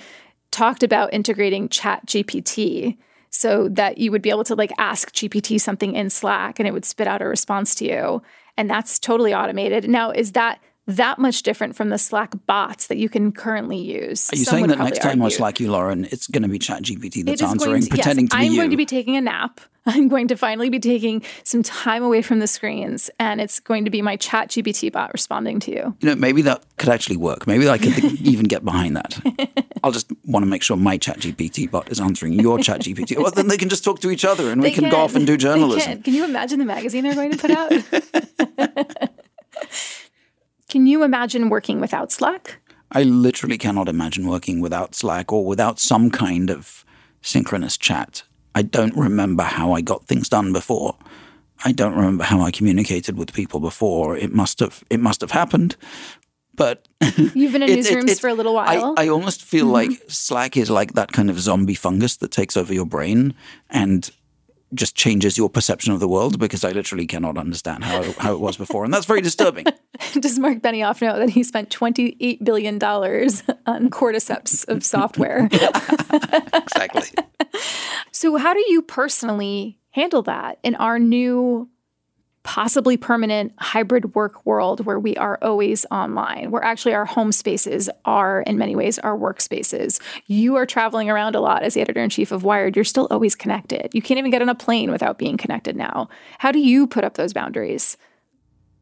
talked 0.51 0.83
about 0.83 1.13
integrating 1.13 1.69
Chat 1.69 2.05
GPT 2.07 2.97
so 3.31 3.69
that 3.71 3.99
you 3.99 4.11
would 4.11 4.23
be 4.23 4.31
able 4.31 4.45
to 4.45 4.55
like 4.55 4.73
ask 4.79 5.13
GPT 5.13 5.61
something 5.61 5.95
in 5.95 6.11
Slack 6.11 6.59
and 6.59 6.69
it 6.69 6.73
would 6.73 6.85
spit 6.85 7.07
out 7.07 7.23
a 7.23 7.27
response 7.27 7.75
to 7.77 7.85
you. 7.85 8.23
And 8.57 8.71
that's 8.71 8.99
totally 8.99 9.35
automated. 9.35 9.89
Now, 9.89 10.11
is 10.11 10.33
that 10.33 10.61
that 10.87 11.19
much 11.19 11.43
different 11.43 11.77
from 11.77 11.89
the 11.89 11.99
Slack 11.99 12.35
bots 12.47 12.89
that 12.89 12.97
you 12.97 13.09
can 13.09 13.33
currently 13.33 13.79
use? 13.79 14.31
Are 14.33 14.37
you 14.37 14.45
Some 14.45 14.53
saying 14.53 14.67
that 14.69 14.79
next 14.79 14.99
time 15.01 15.23
argue. 15.23 15.25
I 15.25 15.39
Slack 15.39 15.61
you, 15.61 15.71
Lauren, 15.71 16.05
it's 16.05 16.27
going 16.27 16.43
to 16.43 16.49
be 16.49 16.59
ChatGPT 16.59 17.25
that's 17.25 17.43
answering, 17.43 17.83
to, 17.83 17.89
pretending 17.89 18.27
yes, 18.27 18.33
to 18.33 18.39
be 18.39 18.47
I'm 18.47 18.53
you? 18.53 18.59
going 18.59 18.71
to 18.71 18.77
be 18.77 18.87
taking 18.87 19.17
a 19.17 19.21
nap 19.21 19.61
I'm 19.87 20.09
going 20.09 20.29
to 20.29 20.37
finally 20.37 20.71
be 20.71 20.79
taking 20.79 21.23
some 21.43 21.63
time 21.63 22.03
away 22.03 22.23
from 22.23 22.39
the 22.39 22.47
screens 22.47 23.11
and 23.19 23.41
it's 23.41 23.61
going 23.61 23.85
to 23.85 23.91
be 23.91 24.03
my 24.03 24.17
chat 24.17 24.49
GPT 24.49 24.91
bot 24.91 25.13
responding 25.13 25.61
to 25.61 25.71
you. 25.71 25.97
You 26.01 26.09
know, 26.11 26.15
maybe 26.15 26.43
that 26.43 26.65
could 26.79 26.89
actually 26.89 27.17
work. 27.17 27.47
Maybe 27.47 27.69
I 27.69 27.79
could 27.79 28.03
even 28.21 28.47
get 28.47 28.65
behind 28.65 28.97
that. 28.97 29.21
I'll 29.83 29.93
just 29.93 30.11
want 30.25 30.43
to 30.43 30.49
make 30.49 30.63
sure 30.63 30.77
my 30.77 30.97
chat 30.97 31.19
GPT 31.19 31.71
bot 31.71 31.91
is 31.91 32.01
answering 32.01 32.33
your 32.35 32.59
chat 32.63 32.81
GPT. 32.81 33.19
Well, 33.19 33.31
then 33.31 33.49
they 33.49 33.59
can 33.59 33.69
just 33.69 33.85
talk 33.85 34.01
to 34.01 34.11
each 34.11 34.25
other 34.25 34.51
and 34.51 34.63
they 34.63 34.69
we 34.69 34.75
can, 34.75 34.85
can, 34.85 34.91
go 34.91 34.99
off 34.99 35.15
and 35.15 35.27
do 35.27 35.37
journalism. 35.37 35.93
Can. 35.93 36.03
can 36.03 36.15
you 36.15 36.25
imagine 36.25 36.59
the 36.59 36.65
magazine 36.65 37.05
they're 37.05 37.15
going 37.15 37.33
to 37.33 37.39
put 37.39 37.51
out? 37.51 37.73
Can 40.75 40.89
you 40.89 41.05
imagine 41.05 41.51
working 41.51 41.81
without 41.81 42.11
Slack? 42.11 42.59
I 42.91 43.05
literally 43.05 43.59
cannot 43.59 43.89
imagine 43.89 44.27
working 44.27 44.61
without 44.61 44.97
Slack 44.97 45.33
or 45.33 45.47
without 45.47 45.79
some 45.79 46.11
kind 46.11 46.51
of 46.51 46.85
synchronous 47.23 47.79
chat 47.79 48.25
I 48.57 48.63
don't 48.63 48.97
remember 48.97 49.45
how 49.45 49.73
I 49.73 49.83
got 49.83 50.07
things 50.07 50.29
done 50.29 50.53
before. 50.53 50.97
I 51.65 51.71
don't 51.71 51.95
remember 51.95 52.25
how 52.25 52.41
I 52.41 52.51
communicated 52.51 53.17
with 53.17 53.33
people 53.33 53.61
before. 53.61 54.17
It 54.17 54.33
must 54.33 54.59
have 54.59 54.83
it 54.91 54.99
must 54.99 55.21
have 55.21 55.31
happened. 55.31 55.77
But 56.57 56.89
you've 57.17 57.53
been 57.53 57.63
in 57.63 57.71
it, 57.71 57.79
newsrooms 57.79 58.03
it, 58.05 58.11
it, 58.11 58.19
for 58.19 58.29
a 58.29 58.35
little 58.35 58.55
while. 58.55 58.95
I, 58.99 59.05
I 59.05 59.09
almost 59.09 59.45
feel 59.45 59.67
mm-hmm. 59.67 59.91
like 59.91 60.03
Slack 60.09 60.57
is 60.57 60.71
like 60.71 60.95
that 60.95 61.13
kind 61.13 61.31
of 61.31 61.39
zombie 61.39 61.75
fungus 61.75 62.17
that 62.17 62.33
takes 62.33 62.57
over 62.57 62.75
your 62.75 62.87
brain 62.87 63.35
and 63.71 64.11
just 64.75 64.95
changes 64.95 65.39
your 65.39 65.49
perception 65.49 65.93
of 65.93 66.01
the 66.01 66.09
world 66.09 66.39
because 66.39 66.65
I 66.65 66.73
literally 66.73 67.07
cannot 67.07 67.39
understand 67.39 67.85
how, 67.85 68.13
how 68.19 68.33
it 68.33 68.41
was 68.41 68.57
before. 68.57 68.85
And 68.85 68.93
that's 68.93 69.07
very 69.07 69.21
disturbing. 69.21 69.67
Does 70.21 70.39
Mark 70.39 70.59
Benioff 70.59 71.01
know 71.01 71.19
that 71.19 71.31
he 71.31 71.43
spent 71.43 71.71
$28 71.71 72.45
billion 72.45 72.83
on 72.83 73.91
cordyceps 73.91 74.69
of 74.69 74.85
software? 74.85 75.49
exactly. 76.53 77.09
so, 78.13 78.37
how 78.37 78.55
do 78.55 78.65
you 78.69 78.83
personally 78.83 79.79
handle 79.91 80.23
that 80.23 80.59
in 80.63 80.75
our 80.77 80.99
new 80.99 81.69
possibly 82.45 82.97
permanent 82.97 83.53
hybrid 83.59 84.15
work 84.15 84.45
world 84.47 84.85
where 84.85 85.01
we 85.01 85.17
are 85.17 85.39
always 85.43 85.85
online, 85.91 86.51
where 86.51 86.63
actually 86.63 86.95
our 86.95 87.07
home 87.07 87.33
spaces 87.33 87.91
are, 88.05 88.43
in 88.43 88.59
many 88.59 88.77
ways, 88.77 88.99
our 89.01 89.17
workspaces. 89.19 90.01
You 90.27 90.55
are 90.57 90.67
traveling 90.67 91.11
around 91.11 91.35
a 91.35 91.41
lot 91.41 91.63
as 91.63 91.75
the 91.75 91.81
editor 91.81 92.03
in 92.03 92.11
chief 92.11 92.31
of 92.31 92.45
Wired. 92.45 92.77
You're 92.77 92.85
still 92.85 93.09
always 93.11 93.35
connected. 93.35 93.89
You 93.93 94.03
can't 94.03 94.19
even 94.19 94.31
get 94.31 94.43
on 94.43 94.49
a 94.49 94.55
plane 94.55 94.91
without 94.93 95.19
being 95.19 95.37
connected 95.37 95.75
now. 95.75 96.09
How 96.39 96.53
do 96.53 96.61
you 96.61 96.87
put 96.87 97.03
up 97.03 97.15
those 97.15 97.33
boundaries? 97.33 97.97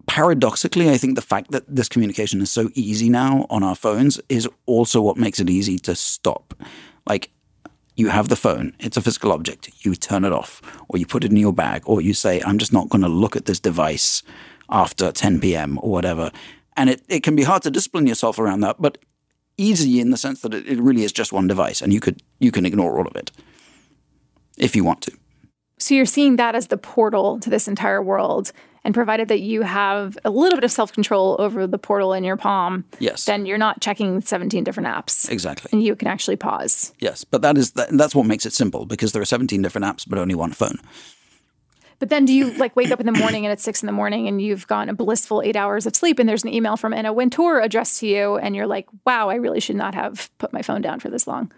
Paradoxically, 0.07 0.90
I 0.90 0.98
think 0.98 1.14
the 1.14 1.22
fact 1.22 1.53
that 1.53 1.64
this 1.68 1.88
communication 1.88 2.40
is 2.40 2.51
so 2.51 2.68
easy 2.75 3.09
now 3.09 3.46
on 3.48 3.62
our 3.62 3.77
phones 3.77 4.20
is 4.29 4.48
also 4.66 5.01
what 5.01 5.16
makes 5.16 5.38
it 5.38 5.48
easy 5.48 5.79
to 5.79 5.94
stop. 5.94 6.53
Like, 7.07 7.31
you 7.96 8.09
have 8.09 8.28
the 8.28 8.37
phone, 8.37 8.74
it's 8.78 8.96
a 8.96 9.02
physical 9.02 9.33
object, 9.33 9.70
you 9.85 9.94
turn 9.94 10.24
it 10.24 10.33
off, 10.33 10.62
or 10.88 10.98
you 10.98 11.07
put 11.07 11.24
it 11.24 11.31
in 11.31 11.37
your 11.37 11.52
bag, 11.52 11.83
or 11.87 12.00
you 12.00 12.14
say, 12.14 12.40
I'm 12.44 12.59
just 12.59 12.72
not 12.72 12.88
going 12.88 13.02
to 13.02 13.09
look 13.09 13.37
at 13.37 13.44
this 13.44 13.61
device 13.61 14.22
after 14.70 15.12
10 15.12 15.40
p.m. 15.40 15.78
or 15.83 15.90
whatever. 15.90 16.31
And 16.76 16.88
it, 16.88 17.02
it 17.09 17.22
can 17.22 17.37
be 17.37 17.42
hard 17.42 17.62
to 17.62 17.70
discipline 17.70 18.07
yourself 18.07 18.38
around 18.38 18.61
that, 18.61 18.76
but 18.81 18.98
easy 19.59 20.00
in 20.00 20.11
the 20.11 20.16
sense 20.16 20.40
that 20.40 20.55
it, 20.55 20.66
it 20.66 20.81
really 20.81 21.05
is 21.05 21.12
just 21.12 21.33
one 21.33 21.46
device 21.46 21.83
and 21.83 21.92
you 21.92 22.00
could 22.00 22.22
you 22.38 22.50
can 22.50 22.64
ignore 22.64 22.96
all 22.96 23.07
of 23.07 23.14
it 23.16 23.31
if 24.57 24.74
you 24.74 24.85
want 24.85 25.02
to. 25.02 25.12
So 25.83 25.95
you're 25.95 26.07
seeing 26.07 26.37
that 26.37 26.55
as 26.55 26.68
the 26.68 26.77
portal 26.77 27.40
to 27.40 27.51
this 27.51 27.66
entire 27.66 28.01
world 28.01 28.53
and 28.85 28.95
provided 28.95 29.27
that 29.27 29.40
you 29.40 29.62
have 29.62 30.16
a 30.25 30.31
little 30.31 30.57
bit 30.57 30.62
of 30.62 30.71
self 30.71 30.92
control 30.92 31.35
over 31.40 31.66
the 31.66 31.77
portal 31.77 32.12
in 32.12 32.23
your 32.23 32.37
palm, 32.37 32.85
yes. 33.01 33.25
then 33.25 33.47
you're 33.47 33.59
not 33.59 33.81
checking 33.81 34.21
17 34.21 34.62
different 34.62 34.88
apps. 34.88 35.29
Exactly. 35.29 35.71
And 35.73 35.83
you 35.83 35.97
can 35.97 36.07
actually 36.07 36.37
pause. 36.37 36.92
Yes, 37.01 37.25
but 37.25 37.42
that 37.42 37.59
is 37.59 37.73
that's 37.73 38.14
what 38.14 38.27
makes 38.27 38.47
it 38.47 38.53
simple 38.53 38.87
because 38.87 39.11
there 39.11 39.21
are 39.21 39.25
17 39.25 39.61
different 39.61 39.85
apps 39.85 40.05
but 40.09 40.21
only 40.21 40.37
one 40.37 40.53
phone. 40.53 40.79
But 41.99 42.11
then 42.11 42.27
do 42.27 42.33
you 42.33 42.53
like 42.53 42.77
wake 42.77 42.92
up 42.92 43.01
in 43.01 43.07
the 43.07 43.12
morning 43.12 43.45
and 43.45 43.53
it's 43.53 43.64
six 43.64 43.83
in 43.83 43.87
the 43.87 43.92
morning 43.92 44.29
and 44.29 44.40
you've 44.40 44.68
gotten 44.68 44.88
a 44.88 44.95
blissful 44.95 45.42
eight 45.42 45.57
hours 45.57 45.85
of 45.85 45.97
sleep 45.97 46.21
and 46.21 46.29
there's 46.29 46.45
an 46.45 46.55
email 46.55 46.77
from 46.77 46.92
Anna 46.92 47.12
Wintour 47.12 47.59
addressed 47.59 47.99
to 48.01 48.07
you 48.07 48.37
and 48.37 48.55
you're 48.55 48.68
like, 48.68 48.87
wow, 49.05 49.31
I 49.31 49.35
really 49.35 49.61
should 49.61 49.77
not 49.77 49.97
have 49.97 50.31
put 50.38 50.53
my 50.53 50.62
phone 50.62 50.81
down 50.81 51.01
for 51.01 51.11
this 51.11 51.27
long? 51.27 51.53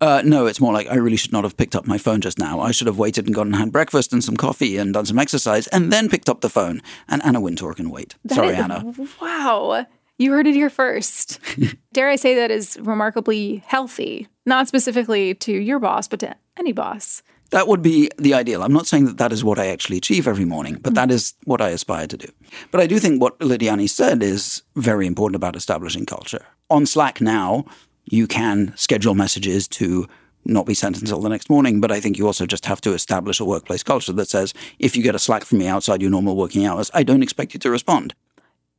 Uh, 0.00 0.22
no, 0.24 0.46
it's 0.46 0.60
more 0.60 0.72
like 0.72 0.88
I 0.88 0.96
really 0.96 1.16
should 1.16 1.32
not 1.32 1.44
have 1.44 1.56
picked 1.56 1.74
up 1.74 1.86
my 1.86 1.98
phone 1.98 2.20
just 2.20 2.38
now. 2.38 2.60
I 2.60 2.70
should 2.70 2.86
have 2.86 2.98
waited 2.98 3.26
and 3.26 3.34
gone 3.34 3.48
and 3.48 3.56
had 3.56 3.72
breakfast 3.72 4.12
and 4.12 4.22
some 4.22 4.36
coffee 4.36 4.76
and 4.76 4.92
done 4.92 5.06
some 5.06 5.18
exercise 5.18 5.66
and 5.68 5.92
then 5.92 6.08
picked 6.08 6.28
up 6.28 6.42
the 6.42 6.50
phone. 6.50 6.82
And 7.08 7.24
Anna 7.24 7.40
Wintour 7.40 7.72
can 7.72 7.90
wait. 7.90 8.14
That 8.24 8.34
Sorry, 8.34 8.48
is, 8.48 8.58
Anna. 8.58 8.94
Wow. 9.20 9.86
You 10.18 10.32
heard 10.32 10.46
it 10.46 10.54
here 10.54 10.70
first. 10.70 11.40
Dare 11.92 12.08
I 12.08 12.16
say 12.16 12.34
that 12.34 12.50
is 12.50 12.78
remarkably 12.80 13.62
healthy, 13.66 14.28
not 14.44 14.68
specifically 14.68 15.34
to 15.34 15.52
your 15.52 15.78
boss, 15.78 16.08
but 16.08 16.20
to 16.20 16.36
any 16.58 16.72
boss. 16.72 17.22
That 17.50 17.68
would 17.68 17.82
be 17.82 18.10
the 18.18 18.34
ideal. 18.34 18.62
I'm 18.62 18.72
not 18.72 18.86
saying 18.86 19.04
that 19.06 19.18
that 19.18 19.32
is 19.32 19.44
what 19.44 19.58
I 19.58 19.68
actually 19.68 19.98
achieve 19.98 20.26
every 20.26 20.44
morning, 20.44 20.74
but 20.74 20.94
mm-hmm. 20.94 20.94
that 20.94 21.10
is 21.10 21.34
what 21.44 21.60
I 21.60 21.68
aspire 21.68 22.06
to 22.08 22.16
do. 22.16 22.28
But 22.70 22.80
I 22.80 22.86
do 22.86 22.98
think 22.98 23.20
what 23.20 23.38
Lidiane 23.38 23.88
said 23.88 24.22
is 24.22 24.62
very 24.74 25.06
important 25.06 25.36
about 25.36 25.54
establishing 25.54 26.06
culture. 26.06 26.44
On 26.70 26.86
Slack 26.86 27.20
now, 27.20 27.64
you 28.06 28.26
can 28.26 28.72
schedule 28.76 29.14
messages 29.14 29.68
to 29.68 30.06
not 30.44 30.66
be 30.66 30.74
sent 30.74 31.00
until 31.00 31.20
the 31.20 31.28
next 31.28 31.50
morning. 31.50 31.80
But 31.80 31.92
I 31.92 32.00
think 32.00 32.18
you 32.18 32.26
also 32.26 32.46
just 32.46 32.66
have 32.66 32.80
to 32.82 32.92
establish 32.92 33.40
a 33.40 33.44
workplace 33.44 33.82
culture 33.82 34.12
that 34.12 34.28
says 34.28 34.54
if 34.78 34.96
you 34.96 35.02
get 35.02 35.14
a 35.14 35.18
Slack 35.18 35.44
from 35.44 35.58
me 35.58 35.66
outside 35.66 36.00
your 36.00 36.10
normal 36.10 36.36
working 36.36 36.66
hours, 36.66 36.90
I 36.94 37.02
don't 37.02 37.22
expect 37.22 37.54
you 37.54 37.60
to 37.60 37.70
respond. 37.70 38.14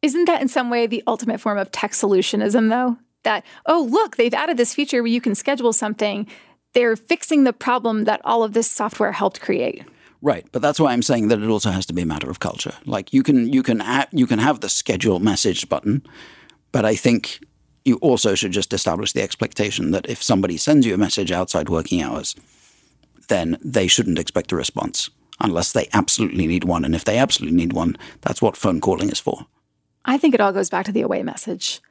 Isn't 0.02 0.26
that 0.26 0.42
in 0.42 0.48
some 0.48 0.70
way 0.70 0.88
the 0.88 1.04
ultimate 1.08 1.42
form 1.42 1.58
of 1.58 1.72
tech 1.72 1.92
solutionism, 1.92 2.70
though? 2.70 2.98
That, 3.24 3.44
oh, 3.66 3.88
look, 3.90 4.16
they've 4.16 4.34
added 4.34 4.58
this 4.58 4.74
feature 4.74 5.02
where 5.02 5.12
you 5.12 5.20
can 5.20 5.36
schedule 5.36 5.74
something. 5.74 6.28
They're 6.74 6.96
fixing 6.96 7.44
the 7.44 7.54
problem 7.54 8.04
that 8.06 8.22
all 8.24 8.44
of 8.44 8.54
this 8.54 8.70
software 8.70 9.12
helped 9.12 9.42
create. 9.42 9.84
Right, 10.22 10.46
but 10.52 10.62
that's 10.62 10.80
why 10.80 10.94
I'm 10.94 11.02
saying 11.02 11.28
that 11.28 11.42
it 11.42 11.50
also 11.50 11.72
has 11.72 11.86
to 11.88 11.94
be 11.94 12.04
a 12.04 12.06
matter 12.06 12.30
of 12.30 12.40
culture. 12.40 12.74
Like 12.86 13.14
you 13.14 13.22
can 13.22 13.52
you 13.54 13.62
can 13.62 13.84
you 14.12 14.26
can 14.26 14.40
have 14.40 14.62
the 14.62 14.70
schedule 14.70 15.20
message 15.20 15.70
button, 15.70 16.04
but 16.72 16.86
I 16.86 16.96
think 16.96 17.40
you 17.88 17.96
also 17.98 18.36
should 18.36 18.52
just 18.52 18.74
establish 18.74 19.14
the 19.14 19.22
expectation 19.22 19.92
that 19.92 20.10
if 20.10 20.22
somebody 20.22 20.58
sends 20.58 20.86
you 20.86 20.94
a 20.94 20.98
message 20.98 21.32
outside 21.32 21.70
working 21.70 22.02
hours, 22.02 22.36
then 23.30 23.58
they 23.64 23.88
shouldn't 23.88 24.20
expect 24.20 24.52
a 24.52 24.56
response 24.56 25.10
unless 25.40 25.72
they 25.72 25.88
absolutely 25.94 26.48
need 26.48 26.64
one. 26.64 26.84
And 26.84 26.94
if 26.94 27.06
they 27.06 27.18
absolutely 27.18 27.58
need 27.58 27.74
one, 27.74 27.98
that's 28.22 28.42
what 28.42 28.58
phone 28.58 28.82
calling 28.82 29.10
is 29.10 29.20
for. 29.20 29.46
I 30.06 30.18
think 30.18 30.34
it 30.34 30.42
all 30.42 30.54
goes 30.54 30.70
back 30.70 30.86
to 30.86 30.92
the 30.92 31.02
away 31.02 31.24
message. 31.24 31.82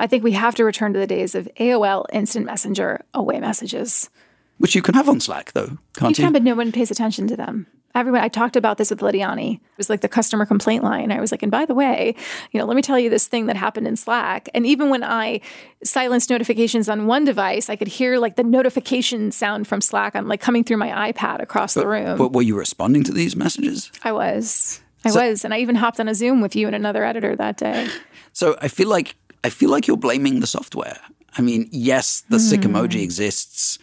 I 0.00 0.06
think 0.06 0.24
we 0.24 0.32
have 0.32 0.54
to 0.56 0.64
return 0.64 0.92
to 0.92 0.98
the 0.98 1.06
days 1.06 1.34
of 1.34 1.48
AOL 1.60 2.06
Instant 2.12 2.46
Messenger 2.46 3.04
away 3.14 3.38
messages. 3.40 4.10
Which 4.58 4.74
you 4.74 4.82
can 4.82 4.94
have 4.94 5.08
on 5.08 5.20
Slack, 5.20 5.52
though, 5.52 5.78
can't 5.96 6.16
you? 6.18 6.22
You 6.22 6.26
can, 6.26 6.32
but 6.32 6.42
no 6.42 6.54
one 6.54 6.72
pays 6.72 6.90
attention 6.90 7.26
to 7.28 7.36
them. 7.36 7.66
Everyone 7.94 8.20
I 8.22 8.28
talked 8.28 8.56
about 8.56 8.78
this 8.78 8.90
with 8.90 9.00
Lidiane. 9.00 9.54
It 9.54 9.60
was 9.76 9.88
like 9.88 10.00
the 10.00 10.08
customer 10.08 10.44
complaint 10.44 10.82
line. 10.82 11.12
I 11.12 11.20
was 11.20 11.30
like, 11.30 11.42
and 11.42 11.52
by 11.52 11.64
the 11.64 11.74
way, 11.74 12.14
you 12.50 12.58
know, 12.58 12.66
let 12.66 12.76
me 12.76 12.82
tell 12.82 12.98
you 12.98 13.08
this 13.08 13.26
thing 13.26 13.46
that 13.46 13.56
happened 13.56 13.86
in 13.86 13.96
Slack. 13.96 14.48
And 14.54 14.66
even 14.66 14.90
when 14.90 15.04
I 15.04 15.40
silenced 15.84 16.30
notifications 16.30 16.88
on 16.88 17.06
one 17.06 17.24
device, 17.24 17.70
I 17.70 17.76
could 17.76 17.88
hear 17.88 18.18
like 18.18 18.36
the 18.36 18.42
notification 18.42 19.30
sound 19.30 19.68
from 19.68 19.80
Slack. 19.80 20.16
I'm 20.16 20.26
like 20.26 20.40
coming 20.40 20.64
through 20.64 20.78
my 20.78 21.12
iPad 21.12 21.40
across 21.40 21.74
but, 21.74 21.82
the 21.82 21.88
room. 21.88 22.18
But 22.18 22.32
were 22.32 22.42
you 22.42 22.56
responding 22.56 23.04
to 23.04 23.12
these 23.12 23.36
messages? 23.36 23.92
I 24.02 24.12
was. 24.12 24.80
I 25.04 25.10
so, 25.10 25.28
was. 25.28 25.44
And 25.44 25.54
I 25.54 25.58
even 25.58 25.76
hopped 25.76 26.00
on 26.00 26.08
a 26.08 26.14
Zoom 26.14 26.40
with 26.40 26.56
you 26.56 26.66
and 26.66 26.74
another 26.74 27.04
editor 27.04 27.36
that 27.36 27.56
day. 27.56 27.88
So 28.32 28.56
I 28.60 28.66
feel 28.66 28.88
like 28.88 29.14
I 29.44 29.50
feel 29.50 29.70
like 29.70 29.86
you're 29.86 29.96
blaming 29.96 30.40
the 30.40 30.46
software. 30.48 30.98
I 31.36 31.42
mean, 31.42 31.68
yes, 31.70 32.24
the 32.30 32.38
mm. 32.38 32.40
sick 32.40 32.62
emoji 32.62 33.00
exists 33.02 33.78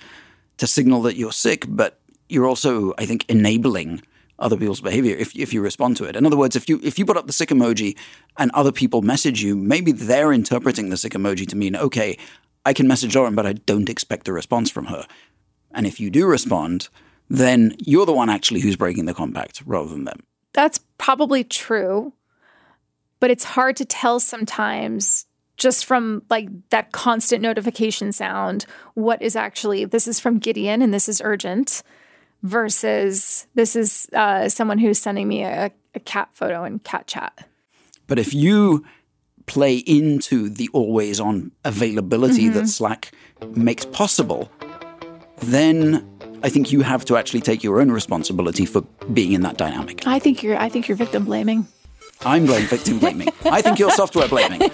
to 0.58 0.68
signal 0.68 1.02
that 1.04 1.16
you're 1.16 1.32
sick, 1.32 1.66
but 1.70 2.01
you're 2.32 2.48
also, 2.48 2.94
I 2.98 3.06
think, 3.06 3.26
enabling 3.30 4.02
other 4.40 4.58
people's 4.58 4.82
behavior 4.82 5.16
if, 5.16 5.36
if 5.36 5.54
you 5.54 5.62
respond 5.62 5.98
to 5.98 6.06
it. 6.06 6.16
In 6.16 6.26
other 6.26 6.38
words, 6.38 6.56
if 6.56 6.68
you 6.68 6.80
if 6.84 6.98
you 6.98 7.06
put 7.06 7.18
up 7.18 7.28
the 7.28 7.34
sick 7.34 7.50
emoji 7.50 7.98
and 8.38 8.52
other 8.52 8.72
people 8.72 9.02
message 9.02 9.44
you, 9.44 9.56
maybe 9.56 9.92
they're 9.92 10.34
interpreting 10.34 10.90
the 10.90 10.98
sick 10.98 11.14
emoji 11.14 11.48
to 11.48 11.56
mean, 11.56 11.76
okay, 11.76 12.18
I 12.66 12.74
can 12.74 12.88
message 12.88 13.16
Lauren, 13.16 13.36
but 13.36 13.46
I 13.46 13.54
don't 13.54 13.90
expect 13.90 14.28
a 14.28 14.34
response 14.34 14.70
from 14.70 14.86
her. 14.86 15.06
And 15.74 15.88
if 15.88 16.00
you 16.00 16.10
do 16.10 16.26
respond, 16.26 16.90
then 17.30 17.76
you're 17.80 18.06
the 18.06 18.14
one 18.14 18.30
actually 18.30 18.62
who's 18.62 18.76
breaking 18.76 19.06
the 19.06 19.14
compact 19.14 19.64
rather 19.66 19.90
than 19.90 20.04
them. 20.04 20.24
That's 20.54 20.80
probably 20.98 21.44
true. 21.44 22.14
But 23.20 23.32
it's 23.32 23.44
hard 23.44 23.78
to 23.78 23.86
tell 23.86 24.20
sometimes 24.20 25.28
just 25.58 25.86
from 25.86 26.24
like 26.30 26.50
that 26.72 26.92
constant 26.92 27.42
notification 27.42 28.12
sound 28.12 28.66
what 28.96 29.22
is 29.22 29.36
actually 29.36 29.86
this 29.86 30.08
is 30.08 30.20
from 30.20 30.40
Gideon 30.40 30.82
and 30.82 30.92
this 30.92 31.08
is 31.08 31.22
urgent 31.24 31.84
versus 32.44 33.48
this 33.56 33.76
is 33.76 34.08
uh, 34.14 34.50
someone 34.50 34.78
who's 34.78 35.00
sending 35.00 35.28
me 35.28 35.44
a, 35.44 35.72
a 35.96 36.00
cat 36.00 36.30
photo 36.34 36.64
in 36.64 36.80
cat 36.80 37.08
chat. 37.08 37.48
But 38.08 38.20
if 38.20 38.34
you 38.34 38.86
play 39.46 39.78
into 39.78 40.50
the 40.50 40.70
always 40.74 41.20
on 41.20 41.52
availability 41.66 42.46
mm-hmm. 42.46 42.54
that 42.54 42.68
Slack 42.68 43.12
makes 43.56 43.86
possible, 43.86 44.52
then 45.38 46.08
I 46.44 46.50
think 46.50 46.72
you 46.72 46.82
have 46.82 47.06
to 47.06 47.18
actually 47.18 47.42
take 47.42 47.64
your 47.64 47.82
own 47.82 47.92
responsibility 47.92 48.66
for 48.66 48.82
being 49.14 49.34
in 49.34 49.42
that 49.42 49.58
dynamic. 49.58 50.08
I 50.08 50.20
think 50.20 50.42
you're 50.44 50.58
I 50.58 50.70
think 50.70 50.88
you're 50.88 50.98
victim 50.98 51.26
blaming. 51.26 51.68
I'm 52.24 52.46
blame 52.46 52.66
victim 52.68 53.00
blaming. 53.00 53.30
I 53.46 53.62
think 53.62 53.80
you're 53.80 53.92
software 53.92 54.28
blaming. 54.28 54.60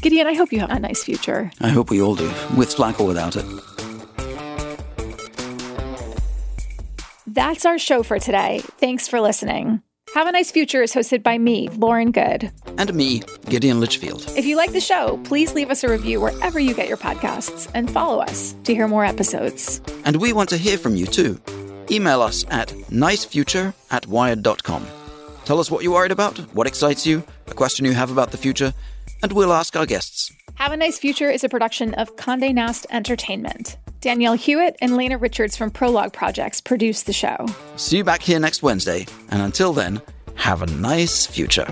Gideon, 0.00 0.26
I 0.26 0.34
hope 0.34 0.52
you 0.52 0.60
have 0.60 0.70
a 0.70 0.78
nice 0.78 1.02
future. 1.02 1.50
I 1.60 1.68
hope 1.68 1.90
we 1.90 2.02
all 2.02 2.14
do, 2.14 2.30
with 2.56 2.70
Slack 2.70 3.00
or 3.00 3.06
without 3.06 3.36
it. 3.36 3.46
That's 7.34 7.66
our 7.66 7.78
show 7.78 8.04
for 8.04 8.20
today. 8.20 8.60
Thanks 8.78 9.08
for 9.08 9.20
listening. 9.20 9.82
Have 10.14 10.28
a 10.28 10.32
Nice 10.32 10.52
Future 10.52 10.82
is 10.82 10.94
hosted 10.94 11.24
by 11.24 11.36
me, 11.36 11.68
Lauren 11.70 12.12
Goode. 12.12 12.52
And 12.78 12.94
me, 12.94 13.22
Gideon 13.48 13.80
Lichfield. 13.80 14.24
If 14.36 14.44
you 14.44 14.56
like 14.56 14.70
the 14.70 14.80
show, 14.80 15.18
please 15.24 15.52
leave 15.52 15.68
us 15.68 15.82
a 15.82 15.88
review 15.88 16.20
wherever 16.20 16.60
you 16.60 16.74
get 16.74 16.86
your 16.86 16.96
podcasts 16.96 17.68
and 17.74 17.90
follow 17.90 18.20
us 18.20 18.54
to 18.62 18.72
hear 18.72 18.86
more 18.86 19.04
episodes. 19.04 19.80
And 20.04 20.14
we 20.16 20.32
want 20.32 20.48
to 20.50 20.56
hear 20.56 20.78
from 20.78 20.94
you 20.94 21.06
too. 21.06 21.40
Email 21.90 22.22
us 22.22 22.44
at 22.50 22.68
nicefuture 22.88 23.74
at 23.90 24.06
wired.com. 24.06 24.86
Tell 25.44 25.58
us 25.58 25.72
what 25.72 25.82
you're 25.82 25.94
worried 25.94 26.12
about, 26.12 26.38
what 26.54 26.68
excites 26.68 27.04
you, 27.04 27.24
a 27.48 27.54
question 27.54 27.84
you 27.84 27.94
have 27.94 28.12
about 28.12 28.30
the 28.30 28.38
future, 28.38 28.72
and 29.24 29.32
we'll 29.32 29.52
ask 29.52 29.74
our 29.74 29.86
guests. 29.86 30.32
Have 30.54 30.70
a 30.70 30.76
Nice 30.76 31.00
Future 31.00 31.30
is 31.32 31.42
a 31.42 31.48
production 31.48 31.94
of 31.94 32.14
Conde 32.14 32.54
Nast 32.54 32.86
Entertainment. 32.90 33.76
Danielle 34.04 34.34
Hewitt 34.34 34.76
and 34.82 34.98
Lena 34.98 35.16
Richards 35.16 35.56
from 35.56 35.70
Prologue 35.70 36.12
Projects 36.12 36.60
produce 36.60 37.04
the 37.04 37.12
show. 37.14 37.46
See 37.76 37.96
you 37.96 38.04
back 38.04 38.20
here 38.20 38.38
next 38.38 38.62
Wednesday, 38.62 39.06
and 39.30 39.40
until 39.40 39.72
then, 39.72 40.02
have 40.34 40.60
a 40.60 40.66
nice 40.66 41.24
future. 41.24 41.66